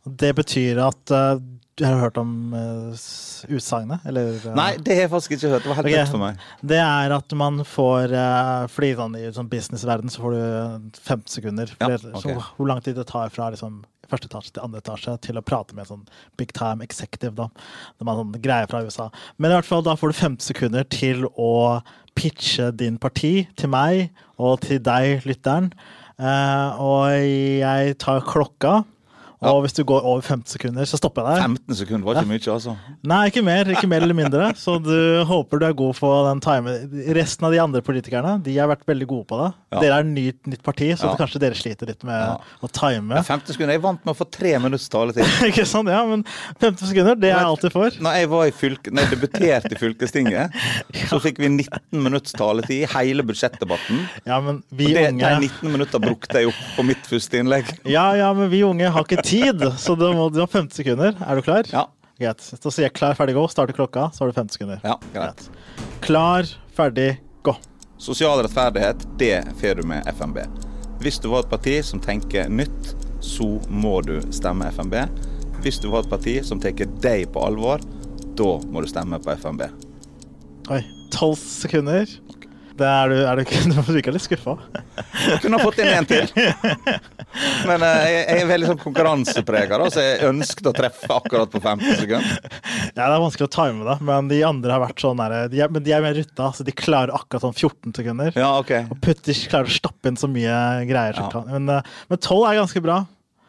[0.05, 1.39] Det betyr at eh,
[1.79, 3.03] du har hørt om uh,
[3.47, 4.03] utsagnet?
[4.09, 5.63] Eller eh, Nei, det har jeg faktisk ikke hørt.
[5.63, 6.09] Det var helt okay.
[6.11, 6.41] for meg.
[6.73, 10.41] Det er at man får eh, Fordi sånn, i sånn businessverden så får du
[10.99, 11.71] 15 sekunder.
[11.79, 12.11] Ja, okay.
[12.19, 13.79] så hvor lang tid det tar fra liksom,
[14.11, 16.05] første etasje til andre etasje til å prate med en sånn
[16.39, 17.35] big time executive.
[17.37, 17.49] da.
[17.99, 19.09] når man sånn greier fra USA.
[19.37, 21.81] Men i hvert fall da får du 15 sekunder til å
[22.19, 25.71] pitche din parti til meg og til deg, lytteren.
[26.19, 28.81] Uh, og jeg tar klokka.
[29.39, 31.59] Og hvis du går over 15 sekunder, så stopper jeg deg.
[31.63, 32.73] 15 sekunder var ikke mye, altså.
[33.07, 34.49] Nei, ikke mer, ikke mer eller mindre.
[34.59, 34.91] Så du
[35.29, 36.97] håper du er god på den timen.
[37.15, 39.47] Resten av de andre politikerne de har vært veldig gode på det.
[39.71, 39.79] Ja.
[39.85, 41.13] Dere er et nytt, nytt parti, så Ja.
[41.21, 42.35] kanskje dere sliter litt med Ja.
[42.59, 43.15] å time.
[43.15, 43.71] Ja, 15 sekunder.
[43.77, 45.23] Jeg er vant med å få tre minutts taletid.
[45.49, 45.87] ikke sant?
[45.87, 46.25] Ja, men
[46.59, 47.95] 15 sekunder, det er jeg alltid for.
[47.95, 50.59] Når jeg, var i fylke, når jeg debuterte i fylkestinget,
[51.13, 54.03] så fikk vi 19 minutts taletid i hele budsjettdebatten.
[54.27, 57.71] Ja, men vi Det, unge de 19 minutter brukte jeg opp på mitt første innlegg.
[57.87, 61.17] Ja, ja, men vi unge har ikke tid, så du må du har 15 sekunder.
[61.25, 61.69] Er du klar?
[61.71, 61.87] Ja.
[62.19, 62.41] Greit.
[62.43, 63.45] Så sier jeg klar, ferdig, gå.
[63.47, 64.81] Starter klokka, så har du 15 sekunder.
[64.83, 65.45] Ja, greit.
[66.03, 67.13] Klar, ferdig,
[67.47, 67.53] gå.
[67.99, 70.41] Sosial rettferdighet, det får du med FNB.
[70.99, 74.97] Hvis du var et parti som tenker nytt, så må du stemme FNB.
[75.63, 77.83] Hvis du var et parti som tar deg på alvor,
[78.39, 79.63] da må du stemme på FNB.
[80.75, 80.81] Oi,
[81.15, 82.11] 12 sekunder.
[82.79, 83.43] Det er du, er du,
[83.75, 84.55] du virker litt skuffa.
[85.43, 86.29] Kunne ha fått inn en til.
[87.69, 91.61] Men eh, jeg, jeg er veldig sånn konkurranseprega, så jeg ønsket å treffe akkurat på
[91.61, 92.49] 15 sekunder.
[92.95, 95.61] Ja, det er vanskelig å time det, men de andre har vært sånn der, de
[95.63, 98.33] er, Men de er mer rutta, så de klarer akkurat sånn 14 sekunder.
[98.39, 98.73] Ja, OK.
[98.89, 100.57] Og putter klarer å stappe inn så mye
[100.89, 101.19] greier.
[101.21, 101.29] Ja.
[101.35, 102.99] kan- Men, eh, men 12 er ganske bra.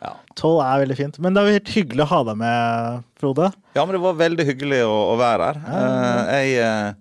[0.00, 0.14] Ja.
[0.40, 1.18] 12 er veldig fint.
[1.20, 3.50] Men det jo helt hyggelig å ha deg med, Frode.
[3.76, 5.58] ja, men det var veldig hyggelig å, å være her.
[5.68, 6.94] Eh, jeg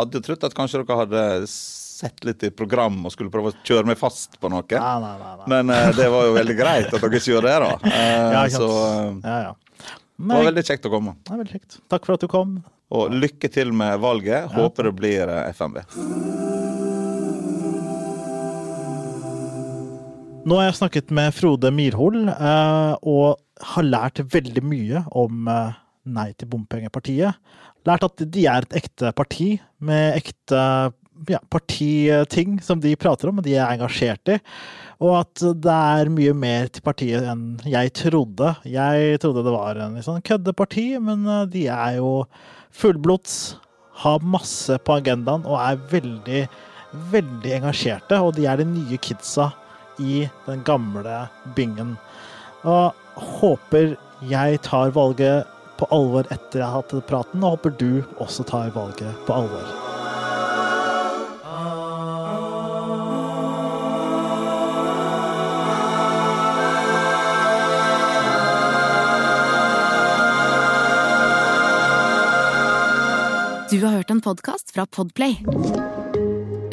[0.00, 3.56] hadde jo trodd at kanskje dere hadde sett litt i program og skulle prøve å
[3.66, 4.64] kjøre meg fast på noe.
[4.64, 5.48] Nei, nei, nei.
[5.52, 7.72] Men uh, det var jo veldig greit at dere ikke gjorde det, da.
[7.84, 7.94] Uh,
[8.34, 9.94] Ja, ikke så eh, Ja, ja.
[10.16, 11.16] det var veldig kjekt å komme.
[11.28, 11.80] er veldig kjekt.
[11.92, 12.58] Takk for at du kom.
[12.90, 14.50] Og lykke til med valget.
[14.56, 15.84] Håper det blir FMV.
[20.40, 23.36] Nå har jeg snakket med Frode Myrhol eh, og
[23.74, 25.78] har lært veldig mye om eh,
[26.10, 27.36] Nei til bompengepartiet.
[27.88, 30.60] Lært at de er et ekte parti med ekte
[31.28, 34.38] ja, partiting som de prater om, og de er engasjert i.
[35.00, 38.54] Og at det er mye mer til partiet enn jeg trodde.
[38.68, 42.12] Jeg trodde det var en litt sånn køddeparti, men eh, de er jo
[42.76, 43.38] fullblods,
[44.00, 46.44] har masse på agendaen og er veldig,
[47.12, 48.20] veldig engasjerte.
[48.20, 49.50] Og de er de nye kidsa
[50.00, 51.26] i den gamle
[51.56, 51.96] bingen.
[52.64, 52.96] Og
[53.40, 53.96] håper
[54.28, 55.48] jeg tar valget
[55.80, 59.64] på alvor etter jeg har hatt praten, og håper du også tar valget på alvor.
[73.70, 75.38] Du har hørt en podkast fra Podplay.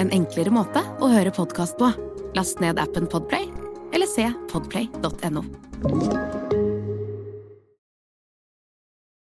[0.01, 1.91] En enklere måte å høre podkast på.
[2.35, 3.51] Last ned appen Podplay,
[3.93, 6.26] eller se podplay.no.